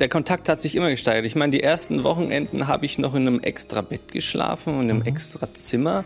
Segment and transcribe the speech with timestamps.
[0.00, 1.24] Der Kontakt hat sich immer gesteigert.
[1.24, 4.90] Ich meine, die ersten Wochenenden habe ich noch in einem extra Bett geschlafen und in
[4.90, 5.06] einem mhm.
[5.06, 6.04] extra Zimmer.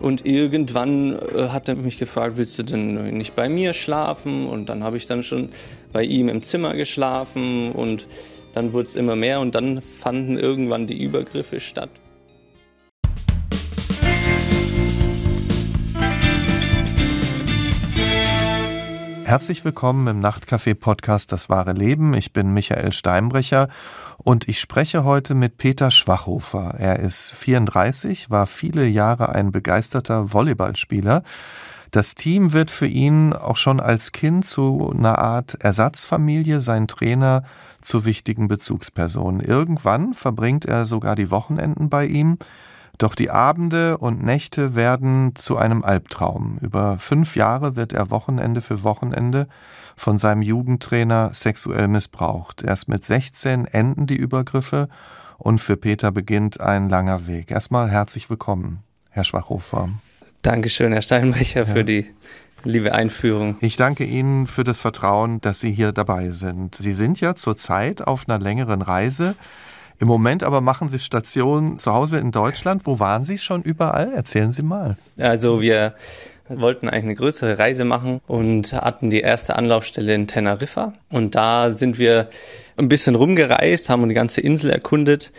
[0.00, 4.46] Und irgendwann äh, hat er mich gefragt, willst du denn nicht bei mir schlafen?
[4.46, 5.50] Und dann habe ich dann schon
[5.92, 8.06] bei ihm im Zimmer geschlafen und
[8.54, 11.90] dann wurde es immer mehr und dann fanden irgendwann die Übergriffe statt.
[19.28, 22.14] Herzlich willkommen im Nachtcafé-Podcast Das wahre Leben.
[22.14, 23.68] Ich bin Michael Steinbrecher
[24.16, 26.76] und ich spreche heute mit Peter Schwachhofer.
[26.78, 31.24] Er ist 34, war viele Jahre ein begeisterter Volleyballspieler.
[31.90, 37.42] Das Team wird für ihn auch schon als Kind zu einer Art Ersatzfamilie, sein Trainer
[37.82, 39.42] zu wichtigen Bezugspersonen.
[39.42, 42.38] Irgendwann verbringt er sogar die Wochenenden bei ihm.
[42.98, 46.58] Doch die Abende und Nächte werden zu einem Albtraum.
[46.60, 49.46] Über fünf Jahre wird er Wochenende für Wochenende
[49.96, 52.64] von seinem Jugendtrainer sexuell missbraucht.
[52.64, 54.88] Erst mit 16 enden die Übergriffe
[55.38, 57.52] und für Peter beginnt ein langer Weg.
[57.52, 59.90] Erstmal herzlich willkommen, Herr Schwachhofer.
[60.42, 61.66] Dankeschön, Herr Steinbrecher, ja.
[61.66, 62.06] für die
[62.64, 63.56] liebe Einführung.
[63.60, 66.74] Ich danke Ihnen für das Vertrauen, dass Sie hier dabei sind.
[66.74, 69.36] Sie sind ja zurzeit auf einer längeren Reise.
[70.00, 72.86] Im Moment aber machen Sie Station zu Hause in Deutschland.
[72.86, 74.12] Wo waren Sie schon überall?
[74.14, 74.96] Erzählen Sie mal.
[75.18, 75.94] Also wir
[76.48, 80.92] wollten eigentlich eine größere Reise machen und hatten die erste Anlaufstelle in Teneriffa.
[81.10, 82.28] Und da sind wir
[82.76, 85.32] ein bisschen rumgereist, haben die ganze Insel erkundet.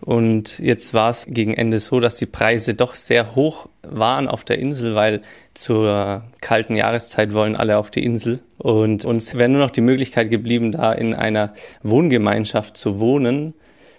[0.00, 4.44] Und jetzt war es gegen Ende so, dass die Preise doch sehr hoch waren auf
[4.44, 5.22] der Insel, weil
[5.54, 8.40] zur kalten Jahreszeit wollen alle auf die Insel.
[8.58, 13.54] Und uns wäre nur noch die Möglichkeit geblieben, da in einer Wohngemeinschaft zu wohnen.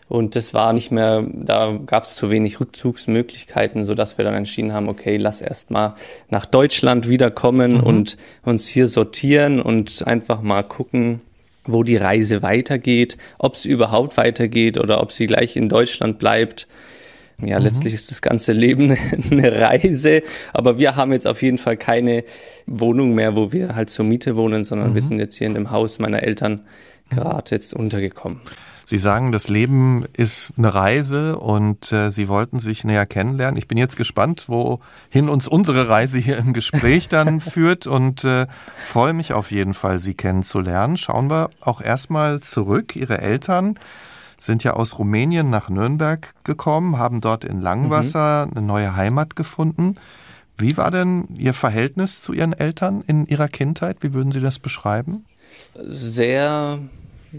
[0.10, 4.74] Und das war nicht mehr, da gab es zu wenig Rückzugsmöglichkeiten, sodass wir dann entschieden
[4.74, 5.96] haben, okay, lass erst mal
[6.30, 7.84] nach Deutschland wiederkommen mhm.
[7.84, 11.22] und uns hier sortieren und einfach mal gucken,
[11.66, 16.68] wo die Reise weitergeht, ob es überhaupt weitergeht oder ob sie gleich in Deutschland bleibt.
[17.40, 17.66] Ja, mhm.
[17.66, 18.98] letztlich ist das ganze Leben
[19.32, 20.24] eine Reise,
[20.54, 22.24] aber wir haben jetzt auf jeden Fall keine
[22.66, 24.96] Wohnung mehr, wo wir halt zur Miete wohnen, sondern mhm.
[24.96, 26.62] wir sind jetzt hier in dem Haus meiner Eltern
[27.10, 28.40] gerade jetzt untergekommen.
[28.90, 33.58] Sie sagen, das Leben ist eine Reise und äh, Sie wollten sich näher kennenlernen.
[33.58, 38.48] Ich bin jetzt gespannt, wohin uns unsere Reise hier im Gespräch dann führt und äh,
[38.86, 40.96] freue mich auf jeden Fall, Sie kennenzulernen.
[40.96, 42.96] Schauen wir auch erstmal zurück.
[42.96, 43.78] Ihre Eltern
[44.40, 48.52] sind ja aus Rumänien nach Nürnberg gekommen, haben dort in Langwasser mhm.
[48.54, 49.96] eine neue Heimat gefunden.
[50.58, 53.98] Wie war denn Ihr Verhältnis zu Ihren Eltern in Ihrer Kindheit?
[54.00, 55.26] Wie würden Sie das beschreiben?
[55.76, 56.80] Sehr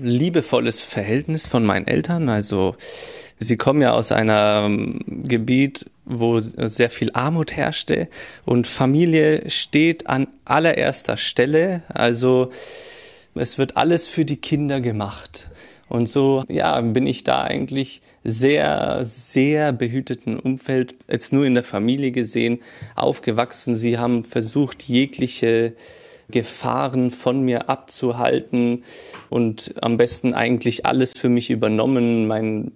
[0.03, 2.29] liebevolles Verhältnis von meinen Eltern.
[2.29, 2.77] Also
[3.39, 8.09] sie kommen ja aus einem Gebiet, wo sehr viel Armut herrschte
[8.45, 11.83] und Familie steht an allererster Stelle.
[11.89, 12.51] Also
[13.35, 15.51] es wird alles für die Kinder gemacht.
[15.89, 21.65] Und so, ja, bin ich da eigentlich sehr, sehr behüteten Umfeld, jetzt nur in der
[21.65, 22.59] Familie gesehen,
[22.95, 23.75] aufgewachsen.
[23.75, 25.73] Sie haben versucht, jegliche
[26.31, 28.85] Gefahren von mir abzuhalten
[29.31, 32.73] und am besten eigentlich alles für mich übernommen, mein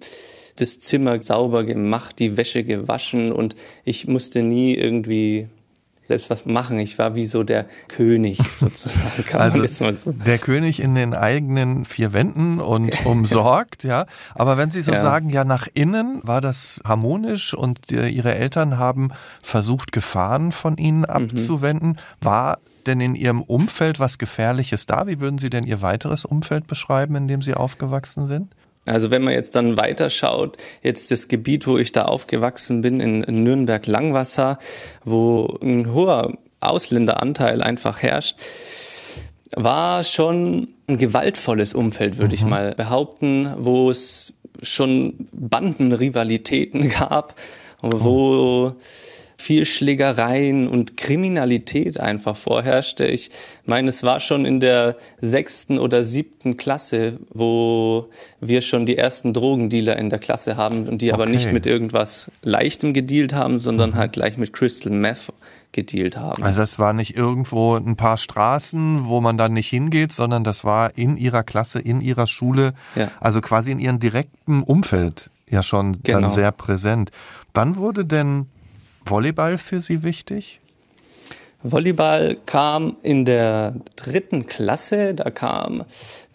[0.55, 3.55] das Zimmer sauber gemacht, die Wäsche gewaschen und
[3.85, 5.47] ich musste nie irgendwie
[6.07, 6.79] selbst was machen.
[6.79, 9.25] Ich war wie so der König sozusagen.
[9.25, 10.11] Kann also so.
[10.11, 14.05] der König in den eigenen vier Wänden und umsorgt, ja.
[14.35, 14.99] Aber wenn Sie so ja.
[14.99, 20.99] sagen, ja, nach innen war das harmonisch und Ihre Eltern haben versucht, Gefahren von Ihnen
[20.99, 21.05] mhm.
[21.05, 21.89] abzuwenden.
[21.89, 22.25] Mhm.
[22.25, 25.07] War denn in Ihrem Umfeld was Gefährliches da?
[25.07, 28.53] Wie würden Sie denn Ihr weiteres Umfeld beschreiben, in dem Sie aufgewachsen sind?
[28.85, 33.43] Also wenn man jetzt dann weiterschaut, jetzt das Gebiet, wo ich da aufgewachsen bin, in
[33.43, 34.59] Nürnberg-Langwasser,
[35.05, 38.37] wo ein hoher Ausländeranteil einfach herrscht,
[39.55, 42.33] war schon ein gewaltvolles Umfeld, würde mhm.
[42.33, 47.35] ich mal behaupten, wo es schon Bandenrivalitäten gab,
[47.81, 48.75] wo oh
[49.43, 53.05] viel Schlägereien und Kriminalität einfach vorherrschte.
[53.05, 53.29] Ich
[53.65, 58.07] meine, es war schon in der sechsten oder siebten Klasse, wo
[58.39, 61.21] wir schon die ersten Drogendealer in der Klasse haben und die okay.
[61.21, 63.95] aber nicht mit irgendwas Leichtem gedealt haben, sondern mhm.
[63.95, 65.33] halt gleich mit Crystal Meth
[65.73, 66.41] gedealt haben.
[66.41, 70.63] Also es war nicht irgendwo ein paar Straßen, wo man dann nicht hingeht, sondern das
[70.63, 73.11] war in ihrer Klasse, in ihrer Schule, ja.
[73.19, 76.21] also quasi in ihrem direkten Umfeld ja schon genau.
[76.21, 77.11] dann sehr präsent.
[77.53, 78.47] Wann wurde denn
[79.05, 80.59] Volleyball für Sie wichtig?
[81.61, 85.13] Volleyball kam in der dritten Klasse.
[85.13, 85.85] Da kam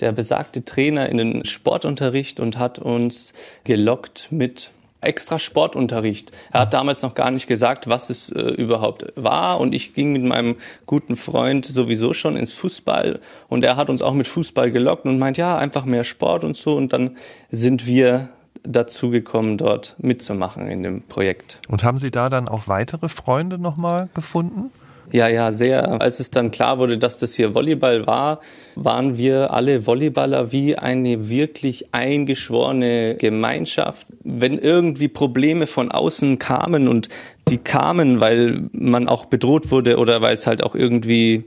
[0.01, 3.35] der besagte Trainer in den Sportunterricht und hat uns
[3.65, 4.71] gelockt mit
[5.01, 6.33] extra Sportunterricht.
[6.53, 9.61] Er hat damals noch gar nicht gesagt, was es äh, überhaupt war.
[9.61, 10.57] Und ich ging mit meinem
[10.87, 13.21] guten Freund sowieso schon ins Fußball.
[13.49, 16.57] Und er hat uns auch mit Fußball gelockt und meint, ja, einfach mehr Sport und
[16.57, 16.75] so.
[16.75, 17.17] Und dann
[17.51, 18.31] sind wir
[18.65, 21.61] dazu gekommen, dort mitzumachen in dem Projekt.
[21.69, 24.71] Und haben Sie da dann auch weitere Freunde nochmal gefunden?
[25.11, 26.01] Ja, ja, sehr.
[26.03, 28.41] Als es dann klar wurde, dass das hier Volleyball war,
[28.75, 34.07] waren wir alle Volleyballer wie eine wirklich eingeschworene Gemeinschaft.
[34.23, 37.09] Wenn irgendwie Probleme von außen kamen und
[37.49, 41.45] die kamen, weil man auch bedroht wurde oder weil es halt auch irgendwie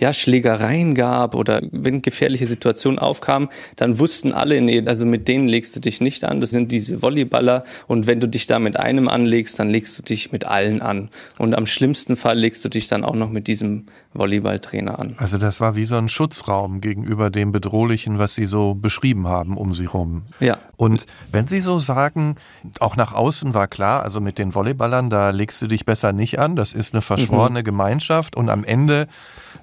[0.00, 5.46] ja, Schlägereien gab oder wenn gefährliche Situationen aufkamen, dann wussten alle, nee, also mit denen
[5.46, 6.40] legst du dich nicht an.
[6.40, 10.02] Das sind diese Volleyballer und wenn du dich da mit einem anlegst, dann legst du
[10.02, 11.10] dich mit allen an.
[11.38, 15.16] Und am schlimmsten Fall legst du dich dann auch noch mit diesem Volleyballtrainer an.
[15.18, 19.56] Also das war wie so ein Schutzraum gegenüber dem Bedrohlichen, was Sie so beschrieben haben
[19.56, 20.22] um Sie rum.
[20.40, 20.58] Ja.
[20.76, 22.36] Und wenn Sie so sagen,
[22.78, 26.38] auch nach außen war klar, also mit den Volleyballern, da legst du dich besser nicht
[26.38, 27.64] an, das ist eine verschworene mhm.
[27.64, 29.06] Gemeinschaft und am Ende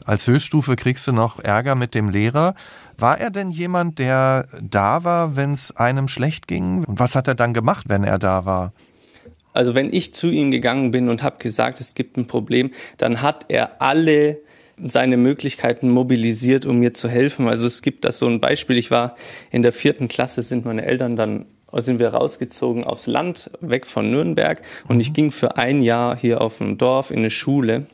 [0.07, 2.56] als Höchststufe kriegst du noch Ärger mit dem Lehrer.
[2.98, 6.86] War er denn jemand, der da war, wenn es einem schlecht ging?
[6.86, 8.71] Und was hat er dann gemacht, wenn er da war?
[9.54, 13.21] Also wenn ich zu ihm gegangen bin und habe gesagt, es gibt ein Problem, dann
[13.21, 14.38] hat er alle
[14.81, 17.48] seine Möglichkeiten mobilisiert, um mir zu helfen.
[17.50, 18.77] Also es gibt das so ein Beispiel.
[18.77, 19.15] Ich war
[19.51, 24.10] in der vierten Klasse, sind meine Eltern dann sind wir rausgezogen aufs Land, weg von
[24.10, 24.62] Nürnberg.
[24.88, 27.88] Und ich ging für ein Jahr hier auf dem Dorf in eine Schule.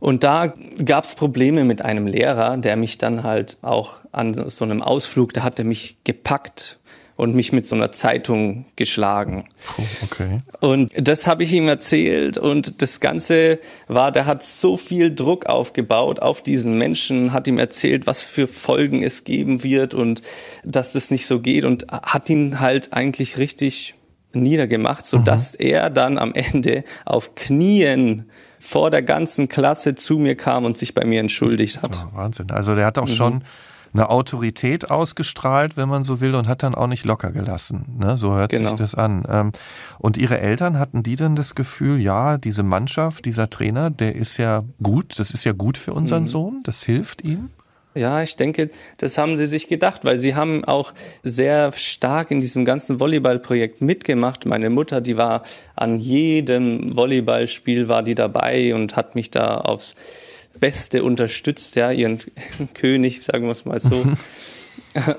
[0.00, 0.52] Und da
[0.84, 5.32] gab es Probleme mit einem Lehrer, der mich dann halt auch an so einem Ausflug,
[5.32, 6.78] da hat er mich gepackt
[7.16, 9.48] und mich mit so einer Zeitung geschlagen.
[10.04, 10.40] Okay.
[10.60, 13.58] Und das habe ich ihm erzählt und das Ganze
[13.88, 18.46] war, der hat so viel Druck aufgebaut auf diesen Menschen, hat ihm erzählt, was für
[18.46, 20.22] Folgen es geben wird und
[20.64, 23.94] dass das nicht so geht und hat ihn halt eigentlich richtig
[24.32, 25.66] niedergemacht, so dass mhm.
[25.66, 28.26] er dann am Ende auf Knien
[28.66, 31.98] vor der ganzen Klasse zu mir kam und sich bei mir entschuldigt hat.
[32.12, 32.50] Oh, Wahnsinn.
[32.50, 33.14] Also der hat auch mhm.
[33.14, 33.44] schon
[33.92, 37.96] eine Autorität ausgestrahlt, wenn man so will, und hat dann auch nicht locker gelassen.
[37.98, 38.16] Ne?
[38.16, 38.70] So hört genau.
[38.70, 39.24] sich das an.
[39.28, 39.52] Ähm,
[39.98, 44.36] und ihre Eltern hatten die dann das Gefühl, ja, diese Mannschaft, dieser Trainer, der ist
[44.36, 46.28] ja gut, das ist ja gut für unseren mhm.
[46.28, 47.50] Sohn, das hilft ihm?
[47.96, 52.42] Ja, ich denke, das haben sie sich gedacht, weil sie haben auch sehr stark in
[52.42, 54.44] diesem ganzen Volleyballprojekt mitgemacht.
[54.44, 55.42] Meine Mutter, die war
[55.74, 59.94] an jedem Volleyballspiel war die dabei und hat mich da aufs
[60.60, 62.20] Beste unterstützt, ja, ihren
[62.74, 64.04] König, sagen wir es mal so.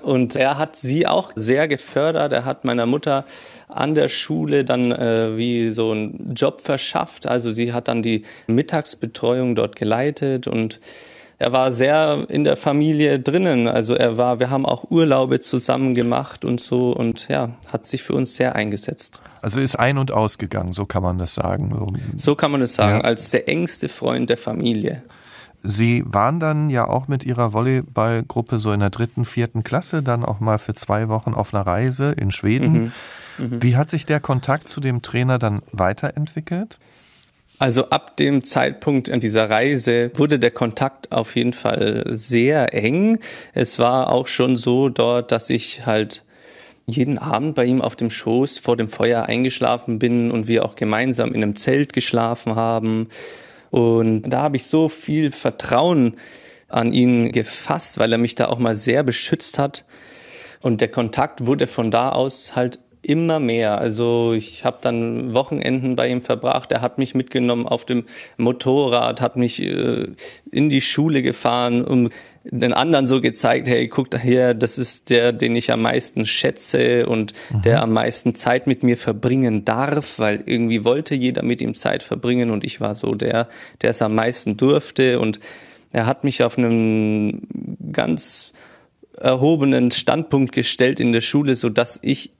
[0.02, 2.34] Und er hat sie auch sehr gefördert.
[2.34, 3.26] Er hat meiner Mutter
[3.68, 7.28] an der Schule dann äh, wie so einen Job verschafft.
[7.28, 10.80] Also sie hat dann die Mittagsbetreuung dort geleitet und
[11.40, 13.68] er war sehr in der Familie drinnen.
[13.68, 18.02] Also er war, wir haben auch Urlaube zusammen gemacht und so und ja, hat sich
[18.02, 19.22] für uns sehr eingesetzt.
[19.42, 21.96] Also ist ein- und ausgegangen, so kann man das sagen.
[22.18, 23.04] So kann man es sagen, ja.
[23.04, 25.04] als der engste Freund der Familie.
[25.64, 30.24] Sie waren dann ja auch mit Ihrer Volleyballgruppe so in der dritten, vierten Klasse dann
[30.24, 32.92] auch mal für zwei Wochen auf einer Reise in Schweden.
[33.38, 33.50] Mhm.
[33.50, 33.64] Mhm.
[33.64, 36.80] Wie hat sich der Kontakt zu dem Trainer dann weiterentwickelt?
[37.60, 43.20] Also ab dem Zeitpunkt an dieser Reise wurde der Kontakt auf jeden Fall sehr eng.
[43.54, 46.24] Es war auch schon so dort, dass ich halt
[46.86, 50.76] jeden Abend bei ihm auf dem Schoß vor dem Feuer eingeschlafen bin und wir auch
[50.76, 53.10] gemeinsam in einem Zelt geschlafen haben.
[53.72, 56.16] Und da habe ich so viel Vertrauen
[56.70, 59.84] an ihn gefasst, weil er mich da auch mal sehr beschützt hat.
[60.62, 63.78] Und der Kontakt wurde von da aus halt immer mehr.
[63.80, 66.72] Also ich habe dann Wochenenden bei ihm verbracht.
[66.72, 68.04] Er hat mich mitgenommen auf dem
[68.36, 70.08] Motorrad, hat mich äh,
[70.52, 75.10] in die Schule gefahren und den anderen so gezeigt, hey, guck da her, das ist
[75.10, 77.62] der, den ich am meisten schätze und mhm.
[77.62, 82.04] der am meisten Zeit mit mir verbringen darf, weil irgendwie wollte jeder mit ihm Zeit
[82.04, 83.48] verbringen und ich war so der,
[83.82, 85.40] der es am meisten durfte und
[85.92, 87.42] er hat mich auf einem
[87.92, 88.54] ganz
[89.18, 92.32] erhobenen Standpunkt gestellt in der Schule, so dass ich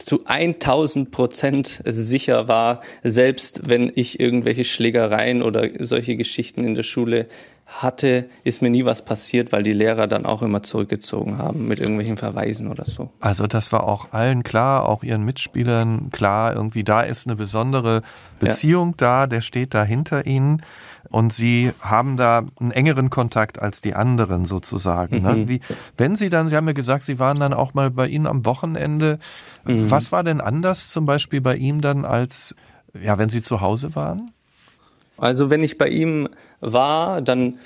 [0.00, 6.82] zu 1000 Prozent sicher war, selbst wenn ich irgendwelche Schlägereien oder solche Geschichten in der
[6.82, 7.26] Schule
[7.66, 11.78] hatte, ist mir nie was passiert, weil die Lehrer dann auch immer zurückgezogen haben mit
[11.78, 13.10] irgendwelchen Verweisen oder so.
[13.20, 18.02] Also das war auch allen klar, auch ihren Mitspielern klar, irgendwie da ist eine besondere
[18.40, 18.94] Beziehung ja.
[18.96, 20.62] da, der steht da hinter ihnen
[21.08, 25.22] und sie haben da einen engeren Kontakt als die anderen sozusagen.
[25.22, 25.34] Ne?
[25.34, 25.48] Mhm.
[25.48, 25.60] Wie,
[25.96, 28.44] wenn sie dann, Sie haben ja gesagt, Sie waren dann auch mal bei Ihnen am
[28.44, 29.18] Wochenende.
[29.64, 29.90] Mhm.
[29.90, 32.54] Was war denn anders zum Beispiel bei ihm dann als,
[33.00, 34.30] ja, wenn Sie zu Hause waren?
[35.16, 36.28] Also wenn ich bei ihm
[36.60, 37.58] war, dann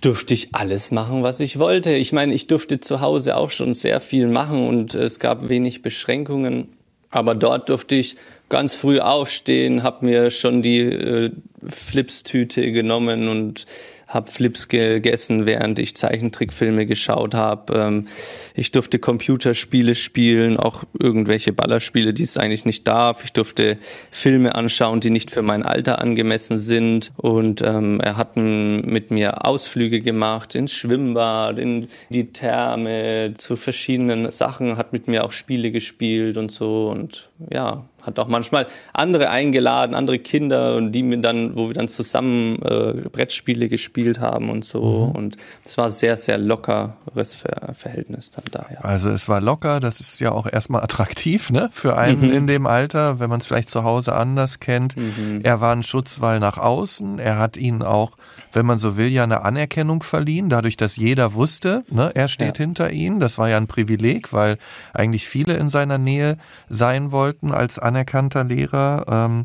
[0.00, 1.90] durfte ich alles machen, was ich wollte.
[1.90, 5.82] Ich meine, ich durfte zu Hause auch schon sehr viel machen und es gab wenig
[5.82, 6.68] Beschränkungen.
[7.10, 8.16] Aber dort durfte ich
[8.48, 11.30] ganz früh aufstehen, habe mir schon die äh,
[11.66, 13.66] Flipstüte genommen und
[14.10, 17.74] habe Flips gegessen, während ich Zeichentrickfilme geschaut habe.
[17.74, 18.08] Ähm,
[18.54, 23.24] ich durfte Computerspiele spielen, auch irgendwelche Ballerspiele, die es eigentlich nicht darf.
[23.24, 23.78] Ich durfte
[24.10, 27.12] Filme anschauen, die nicht für mein Alter angemessen sind.
[27.16, 34.30] Und ähm, er hat mit mir Ausflüge gemacht ins Schwimmbad, in die Therme, zu verschiedenen
[34.32, 36.88] Sachen, hat mit mir auch Spiele gespielt und so.
[36.88, 41.74] Und ja, hat auch manchmal andere eingeladen, andere Kinder und die mir dann, wo wir
[41.74, 45.06] dann zusammen äh, Brettspiele gespielt haben und so.
[45.06, 45.16] Mhm.
[45.16, 48.66] Und es war sehr, sehr lockeres Ver Verhältnis dann da.
[48.72, 48.80] Ja.
[48.80, 51.68] Also es war locker, das ist ja auch erstmal attraktiv, ne?
[51.72, 52.32] Für einen mhm.
[52.32, 54.96] in dem Alter, wenn man es vielleicht zu Hause anders kennt.
[54.96, 55.40] Mhm.
[55.42, 58.12] Er war ein Schutzwall nach außen, er hat ihn auch
[58.52, 62.58] wenn man so will, ja eine Anerkennung verliehen, dadurch, dass jeder wusste, ne, er steht
[62.58, 62.64] ja.
[62.64, 63.20] hinter ihnen.
[63.20, 64.58] Das war ja ein Privileg, weil
[64.92, 66.36] eigentlich viele in seiner Nähe
[66.68, 69.04] sein wollten als anerkannter Lehrer.
[69.08, 69.44] Ähm,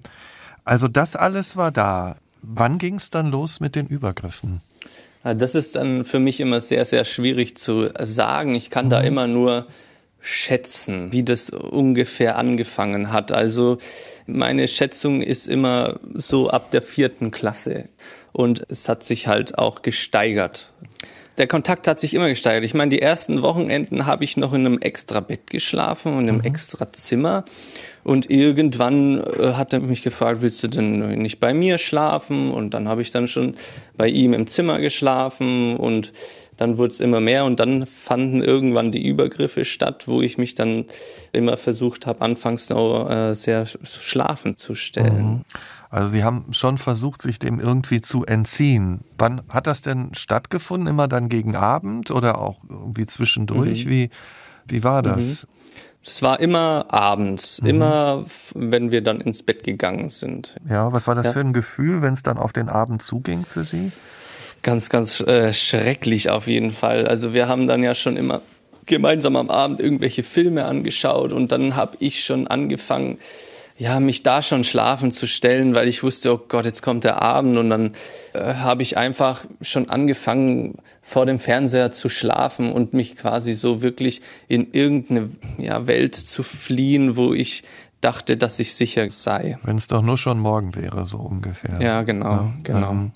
[0.64, 2.16] also das alles war da.
[2.42, 4.62] Wann ging es dann los mit den Übergriffen?
[5.24, 8.54] Das ist dann für mich immer sehr, sehr schwierig zu sagen.
[8.54, 8.90] Ich kann mhm.
[8.92, 9.66] da immer nur
[10.20, 13.32] schätzen, wie das ungefähr angefangen hat.
[13.32, 13.78] Also
[14.26, 17.90] meine Schätzung ist immer so ab der vierten Klasse
[18.36, 20.68] und es hat sich halt auch gesteigert.
[21.38, 22.66] Der Kontakt hat sich immer gesteigert.
[22.66, 26.30] Ich meine, die ersten Wochenenden habe ich noch in einem extra Bett geschlafen und in
[26.30, 26.46] einem mhm.
[26.46, 27.46] extra Zimmer.
[28.04, 32.52] Und irgendwann äh, hat er mich gefragt, willst du denn nicht bei mir schlafen?
[32.52, 33.56] Und dann habe ich dann schon
[33.96, 36.12] bei ihm im Zimmer geschlafen und
[36.58, 40.56] dann wurde es immer mehr und dann fanden irgendwann die Übergriffe statt, wo ich mich
[40.56, 40.86] dann
[41.34, 45.26] immer versucht habe, anfangs noch äh, sehr schlafen zu stellen.
[45.26, 45.42] Mhm.
[45.96, 49.00] Also Sie haben schon versucht, sich dem irgendwie zu entziehen.
[49.18, 50.90] Wann hat das denn stattgefunden?
[50.90, 53.86] Immer dann gegen Abend oder auch irgendwie zwischendurch?
[53.86, 53.90] Mhm.
[53.90, 54.10] Wie,
[54.68, 55.44] wie war das?
[55.44, 55.50] Mhm.
[56.06, 57.70] Es war immer abends, mhm.
[57.70, 60.58] immer wenn wir dann ins Bett gegangen sind.
[60.70, 61.32] Ja, was war das ja.
[61.32, 63.94] für ein Gefühl, wenn es dann auf den Abend zuging für Sie?
[64.64, 67.08] Ganz, ganz äh, schrecklich auf jeden Fall.
[67.08, 68.42] Also wir haben dann ja schon immer
[68.86, 73.18] gemeinsam am Abend irgendwelche Filme angeschaut und dann habe ich schon angefangen,
[73.78, 77.22] ja, mich da schon schlafen zu stellen, weil ich wusste, oh Gott, jetzt kommt der
[77.22, 77.92] Abend und dann
[78.34, 83.82] äh, habe ich einfach schon angefangen, vor dem Fernseher zu schlafen und mich quasi so
[83.82, 87.64] wirklich in irgendeine ja, Welt zu fliehen, wo ich
[88.00, 89.58] dachte, dass ich sicher sei.
[89.64, 91.82] Wenn es doch nur schon morgen wäre, so ungefähr.
[91.82, 92.92] Ja, genau, ja, genau.
[92.92, 93.12] Ähm,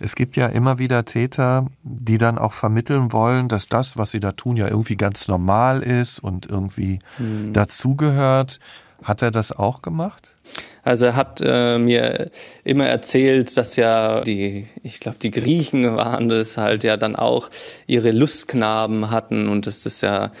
[0.00, 4.20] es gibt ja immer wieder Täter, die dann auch vermitteln wollen, dass das, was sie
[4.20, 7.52] da tun, ja irgendwie ganz normal ist und irgendwie hm.
[7.52, 8.58] dazugehört.
[9.04, 10.34] Hat er das auch gemacht?
[10.82, 12.30] Also er hat äh, mir
[12.64, 17.50] immer erzählt, dass ja die, ich glaube, die Griechen waren das halt ja dann auch
[17.86, 20.32] ihre Lustknaben hatten und dass das ja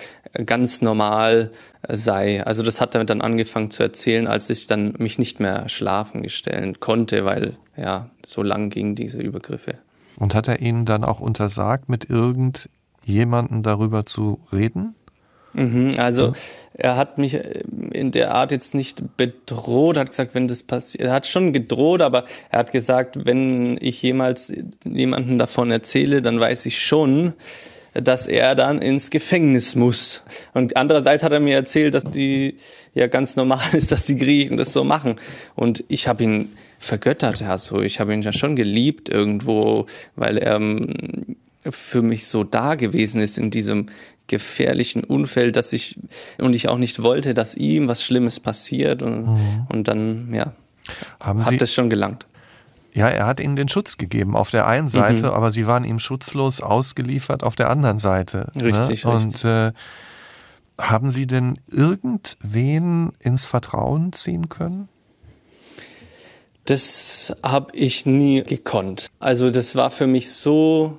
[0.46, 1.50] ganz normal
[1.88, 2.44] sei.
[2.44, 6.22] Also das hat er dann angefangen zu erzählen, als ich dann mich nicht mehr schlafen
[6.22, 9.76] gestellen konnte, weil ja so lang gingen diese Übergriffe.
[10.16, 14.94] Und hat er Ihnen dann auch untersagt, mit irgendjemandem darüber zu reden?
[15.54, 16.32] Mhm, also ja.
[16.74, 21.04] er hat mich äh, in der Art jetzt nicht bedroht, hat gesagt, wenn das passiert,
[21.04, 24.52] er hat schon gedroht, aber er hat gesagt, wenn ich jemals
[24.84, 27.34] jemanden davon erzähle, dann weiß ich schon,
[27.94, 30.22] dass er dann ins Gefängnis muss.
[30.52, 32.56] Und andererseits hat er mir erzählt, dass die
[32.92, 35.16] ja ganz normal ist, dass die Griechen das so machen.
[35.54, 37.80] Und ich habe ihn vergöttert, ja so.
[37.80, 41.36] Ich habe ihn ja schon geliebt irgendwo, weil er ähm,
[41.70, 43.86] für mich so da gewesen ist in diesem
[44.26, 45.98] gefährlichen Unfeld, dass ich
[46.38, 49.66] und ich auch nicht wollte, dass ihm was Schlimmes passiert und, mhm.
[49.70, 50.54] und dann ja
[51.20, 52.26] Haben hat Sie, das schon gelangt.
[52.94, 55.32] Ja, er hat ihnen den Schutz gegeben auf der einen Seite, mhm.
[55.32, 58.50] aber sie waren ihm schutzlos ausgeliefert auf der anderen Seite.
[58.54, 58.64] Ne?
[58.66, 59.10] Richtig, ne?
[59.10, 59.72] Und äh,
[60.78, 64.88] haben Sie denn irgendwen ins Vertrauen ziehen können?
[66.64, 69.10] Das habe ich nie gekonnt.
[69.18, 70.98] Also das war für mich so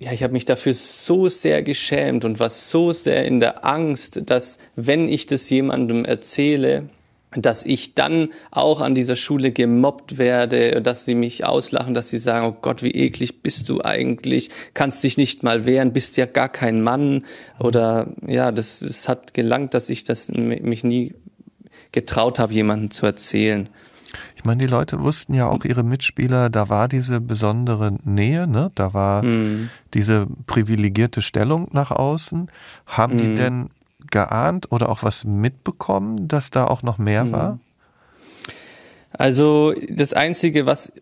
[0.05, 4.21] ja, ich habe mich dafür so sehr geschämt und war so sehr in der Angst,
[4.27, 6.91] dass wenn ich das jemandem erzähle,
[7.35, 12.19] dass ich dann auch an dieser Schule gemobbt werde, dass sie mich auslachen, dass sie
[12.19, 16.27] sagen, oh Gott, wie eklig bist du eigentlich, kannst dich nicht mal wehren, bist ja
[16.27, 17.25] gar kein Mann.
[17.59, 21.15] Oder ja, das, das hat gelangt, dass ich das mich nie
[21.93, 23.71] getraut habe, jemandem zu erzählen.
[24.37, 28.71] Ich meine, die Leute wussten ja auch ihre Mitspieler, da war diese besondere Nähe, ne?
[28.75, 29.71] Da war mhm.
[29.95, 32.51] diese privilegierte Stellung nach außen.
[32.87, 33.19] Haben mhm.
[33.19, 33.71] die denn
[34.11, 37.33] geahnt oder auch was mitbekommen, dass da auch noch mehr mhm.
[37.33, 37.59] war?
[39.17, 40.93] Also das Einzige, was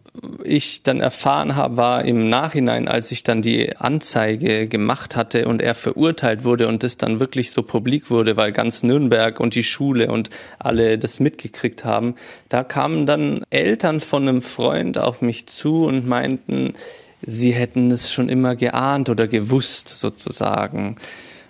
[0.44, 5.62] ich dann erfahren habe, war im Nachhinein, als ich dann die Anzeige gemacht hatte und
[5.62, 9.64] er verurteilt wurde und das dann wirklich so publik wurde, weil ganz Nürnberg und die
[9.64, 10.28] Schule und
[10.58, 12.14] alle das mitgekriegt haben,
[12.50, 16.74] da kamen dann Eltern von einem Freund auf mich zu und meinten,
[17.22, 20.96] sie hätten es schon immer geahnt oder gewusst sozusagen.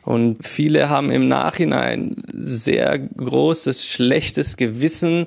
[0.04, 5.26] Und viele haben im Nachhinein sehr großes, schlechtes Gewissen,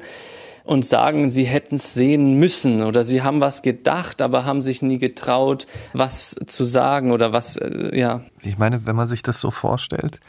[0.66, 4.82] und sagen, sie hätten es sehen müssen oder sie haben was gedacht, aber haben sich
[4.82, 8.22] nie getraut, was zu sagen oder was, äh, ja.
[8.42, 10.20] Ich meine, wenn man sich das so vorstellt,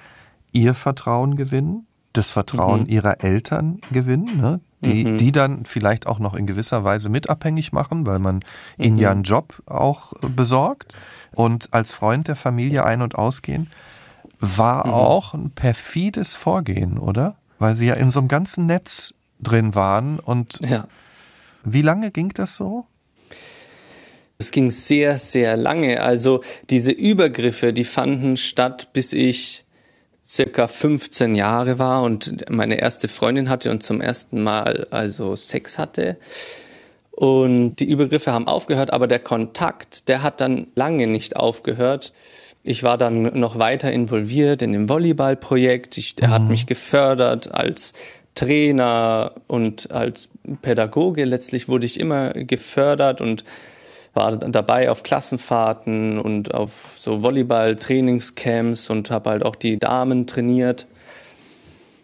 [0.53, 2.89] ihr Vertrauen gewinnen, das Vertrauen mhm.
[2.89, 4.61] ihrer Eltern gewinnen, ne?
[4.85, 5.19] die, mhm.
[5.19, 8.37] die dann vielleicht auch noch in gewisser Weise mitabhängig machen, weil man
[8.77, 8.85] mhm.
[8.85, 10.95] ihnen ja einen Job auch besorgt
[11.35, 13.71] und als Freund der Familie ein- und ausgehen,
[14.39, 14.93] war mhm.
[14.93, 17.37] auch ein perfides Vorgehen, oder?
[17.59, 20.19] Weil sie ja in so einem ganzen Netz drin waren.
[20.19, 20.87] Und ja.
[21.65, 22.87] wie lange ging das so?
[24.39, 26.03] Es ging sehr, sehr lange.
[26.03, 29.65] Also diese Übergriffe, die fanden statt, bis ich
[30.25, 35.79] circa 15 Jahre war und meine erste Freundin hatte und zum ersten Mal also Sex
[35.79, 36.17] hatte.
[37.13, 42.13] Und die Übergriffe haben aufgehört, aber der Kontakt, der hat dann lange nicht aufgehört.
[42.63, 45.97] Ich war dann noch weiter involviert in dem Volleyballprojekt.
[45.97, 46.33] Ich, er mhm.
[46.33, 47.95] hat mich gefördert als
[48.37, 50.29] Trainer und als
[50.63, 53.43] Pädagoge letztlich wurde ich immer gefördert und
[54.15, 60.87] war dabei auf Klassenfahrten und auf so Volleyball-Trainingscamps und habe halt auch die Damen trainiert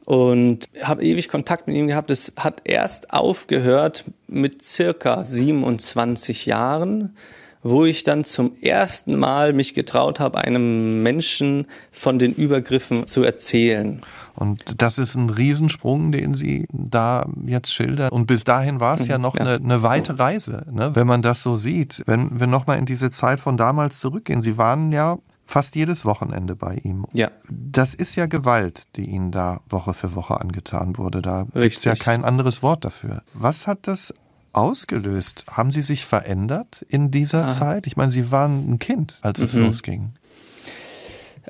[0.04, 2.10] und habe ewig Kontakt mit ihm gehabt.
[2.10, 7.16] Es hat erst aufgehört mit circa 27 Jahren
[7.62, 13.23] wo ich dann zum ersten Mal mich getraut habe, einem Menschen von den Übergriffen zu
[13.23, 14.00] erzählen.
[14.35, 18.11] Und das ist ein Riesensprung, den Sie da jetzt schildern.
[18.11, 19.42] Und bis dahin war es ja mhm, noch ja.
[19.42, 20.90] Eine, eine, weite Reise, ne?
[20.95, 22.02] wenn man das so sieht.
[22.07, 24.42] Wenn wir nochmal in diese Zeit von damals zurückgehen.
[24.42, 27.04] Sie waren ja fast jedes Wochenende bei ihm.
[27.12, 27.31] Ja.
[27.50, 31.21] Das ist ja Gewalt, die Ihnen da Woche für Woche angetan wurde.
[31.21, 33.23] Da gibt es ja kein anderes Wort dafür.
[33.35, 34.14] Was hat das
[34.52, 35.44] ausgelöst?
[35.50, 37.49] Haben Sie sich verändert in dieser ah.
[37.49, 37.87] Zeit?
[37.87, 39.64] Ich meine, Sie waren ein Kind, als es mhm.
[39.64, 40.12] losging.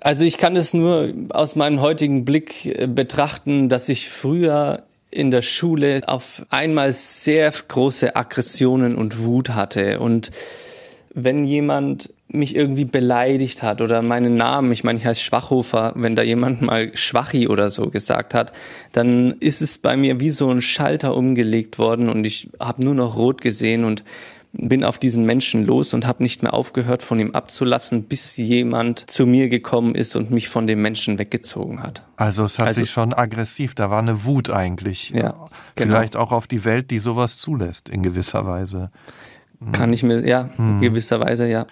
[0.01, 5.31] Also ich kann es nur aus meinem heutigen Blick äh, betrachten, dass ich früher in
[5.31, 10.31] der Schule auf einmal sehr große Aggressionen und Wut hatte und
[11.15, 16.17] wenn jemand mich irgendwie beleidigt hat oder meinen Namen, ich meine, ich heiße Schwachhofer, wenn
[16.17, 18.53] da jemand mal Schwachi oder so gesagt hat,
[18.93, 22.95] dann ist es bei mir wie so ein Schalter umgelegt worden und ich habe nur
[22.95, 24.05] noch rot gesehen und
[24.55, 29.11] bin auf diesen Menschen los und habe nicht mehr aufgehört, von ihm abzulassen, bis jemand
[29.11, 32.03] zu mir gekommen ist und mich von dem Menschen weggezogen hat.
[32.17, 35.11] Also es hat also, sich schon aggressiv, da war eine Wut eigentlich.
[35.11, 35.49] Ja.
[35.77, 36.25] Vielleicht genau.
[36.25, 38.91] auch auf die Welt, die sowas zulässt in gewisser Weise.
[39.71, 40.81] Kann ich mir, ja, in hm.
[40.81, 41.67] gewisser Weise, ja.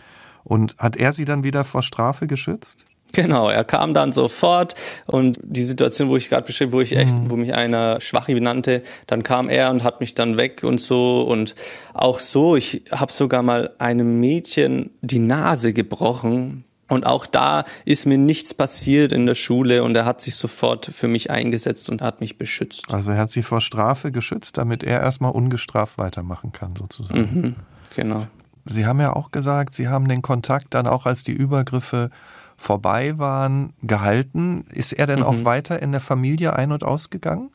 [0.44, 2.86] Und hat er sie dann wieder vor Strafe geschützt?
[3.12, 4.74] Genau, er kam dann sofort
[5.06, 7.30] und die Situation, wo ich gerade beschrieb, wo ich echt, mhm.
[7.30, 11.22] wo mich einer Schwachi benannte, dann kam er und hat mich dann weg und so
[11.22, 11.54] und
[11.92, 18.06] auch so, ich habe sogar mal einem Mädchen die Nase gebrochen und auch da ist
[18.06, 22.02] mir nichts passiert in der Schule und er hat sich sofort für mich eingesetzt und
[22.02, 22.92] hat mich beschützt.
[22.92, 27.20] Also er hat sie vor Strafe geschützt, damit er erstmal ungestraft weitermachen kann, sozusagen.
[27.20, 27.56] Mhm.
[27.94, 28.26] Genau.
[28.64, 32.10] Sie haben ja auch gesagt, Sie haben den Kontakt dann auch, als die Übergriffe
[32.56, 34.64] vorbei waren, gehalten.
[34.72, 35.24] Ist er denn mhm.
[35.24, 37.50] auch weiter in der Familie ein- und ausgegangen?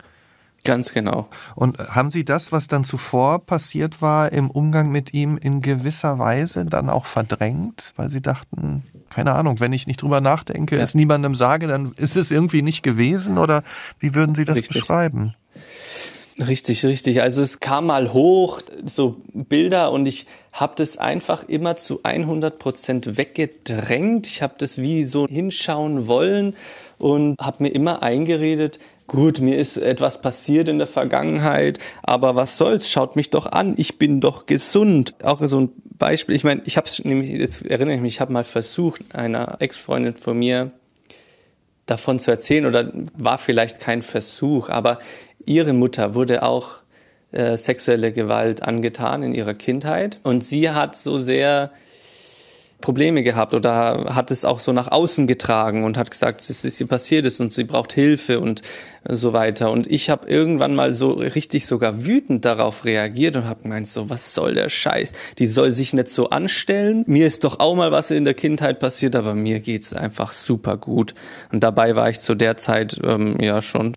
[0.65, 1.29] Ganz genau.
[1.53, 6.17] Und haben Sie das, was dann zuvor passiert war, im Umgang mit ihm in gewisser
[6.17, 10.81] Weise dann auch verdrängt, weil Sie dachten, keine Ahnung, wenn ich nicht drüber nachdenke, ja.
[10.81, 13.61] es niemandem sage, dann ist es irgendwie nicht gewesen oder
[13.99, 14.81] wie würden Sie das Richtig.
[14.81, 15.35] beschreiben?
[16.39, 17.21] Richtig, richtig.
[17.21, 22.59] Also es kam mal hoch, so Bilder und ich habe das einfach immer zu 100
[22.59, 24.27] Prozent weggedrängt.
[24.27, 26.53] Ich habe das wie so hinschauen wollen
[26.97, 32.57] und habe mir immer eingeredet, gut, mir ist etwas passiert in der Vergangenheit, aber was
[32.57, 35.13] soll's, schaut mich doch an, ich bin doch gesund.
[35.23, 38.33] Auch so ein Beispiel, ich meine, ich habe nämlich, jetzt erinnere ich mich, ich habe
[38.33, 40.71] mal versucht, einer Ex-Freundin von mir
[41.85, 44.99] davon zu erzählen oder war vielleicht kein Versuch, aber
[45.45, 46.81] ihre Mutter wurde auch
[47.31, 51.71] äh, sexuelle Gewalt angetan in ihrer Kindheit und sie hat so sehr
[52.85, 56.79] Probleme gehabt oder hat es auch so nach außen getragen und hat gesagt, es ist
[56.79, 58.61] ihr passiert ist und sie braucht Hilfe und
[59.09, 59.71] so weiter.
[59.71, 64.11] Und ich habe irgendwann mal so richtig sogar wütend darauf reagiert und habe gemeint, so
[64.11, 65.13] was soll der Scheiß?
[65.39, 67.03] Die soll sich nicht so anstellen.
[67.07, 70.77] Mir ist doch auch mal was in der Kindheit passiert, aber mir geht's einfach super
[70.77, 71.15] gut.
[71.51, 73.93] Und dabei war ich zu der Zeit ähm, ja schon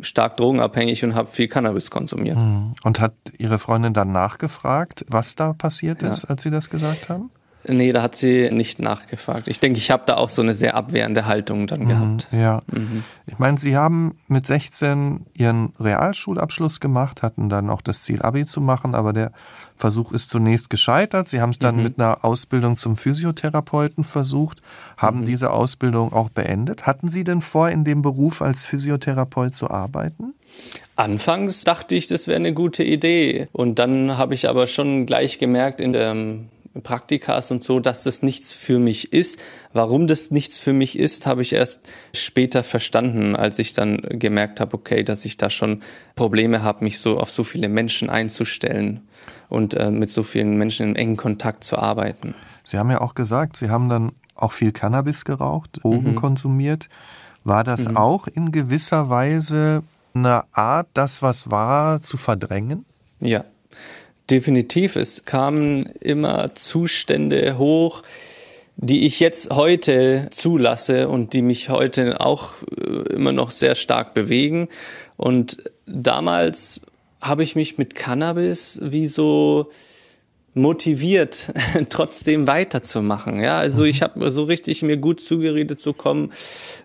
[0.00, 2.38] stark drogenabhängig und habe viel Cannabis konsumiert.
[2.38, 2.74] Mhm.
[2.82, 6.30] Und hat Ihre Freundin dann nachgefragt, was da passiert ist, ja.
[6.30, 7.30] als Sie das gesagt haben?
[7.66, 9.46] Nee, da hat sie nicht nachgefragt.
[9.46, 12.28] Ich denke, ich habe da auch so eine sehr abwehrende Haltung dann mhm, gehabt.
[12.32, 12.60] Ja.
[12.72, 13.04] Mhm.
[13.26, 18.46] Ich meine, Sie haben mit 16 Ihren Realschulabschluss gemacht, hatten dann auch das Ziel, Abi
[18.46, 19.32] zu machen, aber der
[19.76, 21.28] Versuch ist zunächst gescheitert.
[21.28, 21.82] Sie haben es dann mhm.
[21.82, 24.60] mit einer Ausbildung zum Physiotherapeuten versucht,
[24.96, 25.24] haben mhm.
[25.24, 26.86] diese Ausbildung auch beendet.
[26.86, 30.34] Hatten Sie denn vor, in dem Beruf als Physiotherapeut zu arbeiten?
[30.96, 33.48] Anfangs dachte ich, das wäre eine gute Idee.
[33.52, 36.14] Und dann habe ich aber schon gleich gemerkt in der
[36.82, 39.38] Praktikas und so, dass das nichts für mich ist.
[39.72, 41.80] Warum das nichts für mich ist, habe ich erst
[42.14, 45.82] später verstanden, als ich dann gemerkt habe, okay, dass ich da schon
[46.14, 49.00] Probleme habe, mich so auf so viele Menschen einzustellen
[49.48, 52.34] und äh, mit so vielen Menschen in engen Kontakt zu arbeiten.
[52.64, 56.16] Sie haben ja auch gesagt, Sie haben dann auch viel Cannabis geraucht, Drogen mhm.
[56.16, 56.88] konsumiert.
[57.44, 57.96] War das mhm.
[57.96, 59.82] auch in gewisser Weise
[60.14, 62.84] eine Art, das, was war, zu verdrängen?
[63.20, 63.44] Ja,
[64.30, 64.96] definitiv.
[64.96, 68.02] Es kamen immer Zustände hoch,
[68.76, 74.14] die ich jetzt heute zulasse und die mich heute auch äh, immer noch sehr stark
[74.14, 74.68] bewegen.
[75.16, 76.80] Und damals
[77.20, 79.70] habe ich mich mit Cannabis wie so
[80.54, 81.52] motiviert,
[81.88, 83.40] trotzdem weiterzumachen.
[83.40, 84.04] Ja, also ich mhm.
[84.04, 86.30] habe so richtig mir gut zugeredet zu kommen.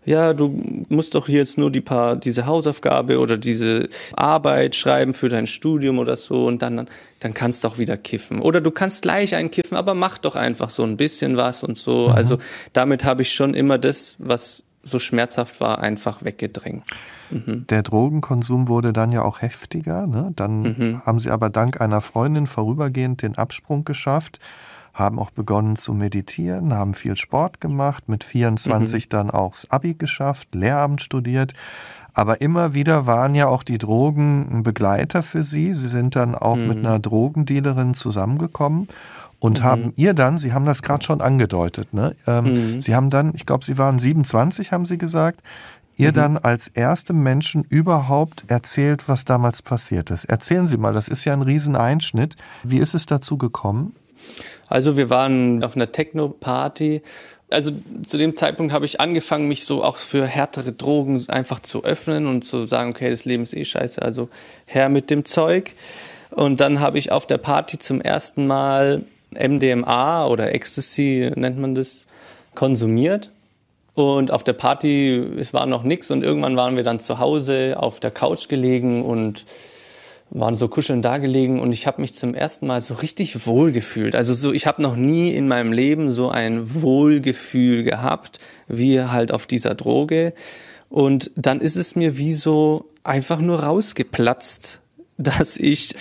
[0.06, 5.30] Ja, du musst doch jetzt nur die paar diese Hausaufgabe oder diese Arbeit schreiben für
[5.30, 6.88] dein Studium oder so und dann
[7.20, 8.42] dann kannst du auch wieder kiffen.
[8.42, 12.10] Oder du kannst gleich einkiffen, aber mach doch einfach so ein bisschen was und so.
[12.10, 12.16] Mhm.
[12.16, 12.38] Also
[12.74, 16.84] damit habe ich schon immer das, was so schmerzhaft war, einfach weggedrängt.
[17.30, 17.66] Mhm.
[17.70, 20.08] Der Drogenkonsum wurde dann ja auch heftiger.
[20.08, 20.32] Ne?
[20.36, 21.02] Dann mhm.
[21.06, 24.40] haben sie aber dank einer Freundin vorübergehend den Absprung geschafft,
[24.94, 29.10] haben auch begonnen zu meditieren, haben viel Sport gemacht, mit 24 mhm.
[29.10, 31.54] dann auch das Abi geschafft, Lehramt studiert.
[32.14, 35.76] Aber immer wieder waren ja auch die Drogen ein Begleiter für sie.
[35.76, 36.86] Sie sind dann auch mit mhm.
[36.86, 38.88] einer Drogendealerin zusammengekommen
[39.40, 39.64] und mhm.
[39.64, 42.16] haben ihr dann, Sie haben das gerade schon angedeutet, ne?
[42.26, 42.82] Ähm, mhm.
[42.82, 45.42] Sie haben dann, ich glaube, Sie waren 27, haben Sie gesagt,
[45.98, 46.16] ihr mhm.
[46.16, 50.26] dann als erste Menschen überhaupt erzählt, was damals passiert ist.
[50.26, 52.36] Erzählen Sie mal, das ist ja ein Rieseneinschnitt.
[52.64, 53.96] Wie ist es dazu gekommen?
[54.68, 57.02] Also wir waren auf einer Techno-Party.
[57.50, 57.72] Also
[58.06, 62.28] zu dem Zeitpunkt habe ich angefangen, mich so auch für härtere Drogen einfach zu öffnen
[62.28, 64.28] und zu sagen, okay, das Leben ist eh scheiße, also
[64.66, 65.74] her mit dem Zeug.
[66.32, 71.76] Und dann habe ich auf der Party zum ersten Mal MDMA oder Ecstasy nennt man
[71.76, 72.06] das,
[72.56, 73.32] konsumiert.
[73.94, 77.76] Und auf der Party, es war noch nichts und irgendwann waren wir dann zu Hause
[77.78, 79.46] auf der Couch gelegen und
[80.30, 83.72] waren so kuscheln da gelegen und ich habe mich zum ersten Mal so richtig wohl
[83.72, 84.16] gefühlt.
[84.16, 89.32] Also so, ich habe noch nie in meinem Leben so ein Wohlgefühl gehabt, wie halt
[89.32, 90.34] auf dieser Droge.
[90.90, 94.82] Und dann ist es mir wie so einfach nur rausgeplatzt,
[95.18, 95.96] dass ich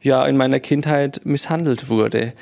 [0.00, 2.32] ja in meiner Kindheit misshandelt wurde.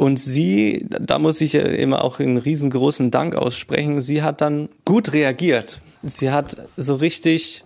[0.00, 4.70] Und sie, da muss ich ja immer auch einen riesengroßen Dank aussprechen, sie hat dann
[4.86, 5.82] gut reagiert.
[6.02, 7.64] Sie hat so richtig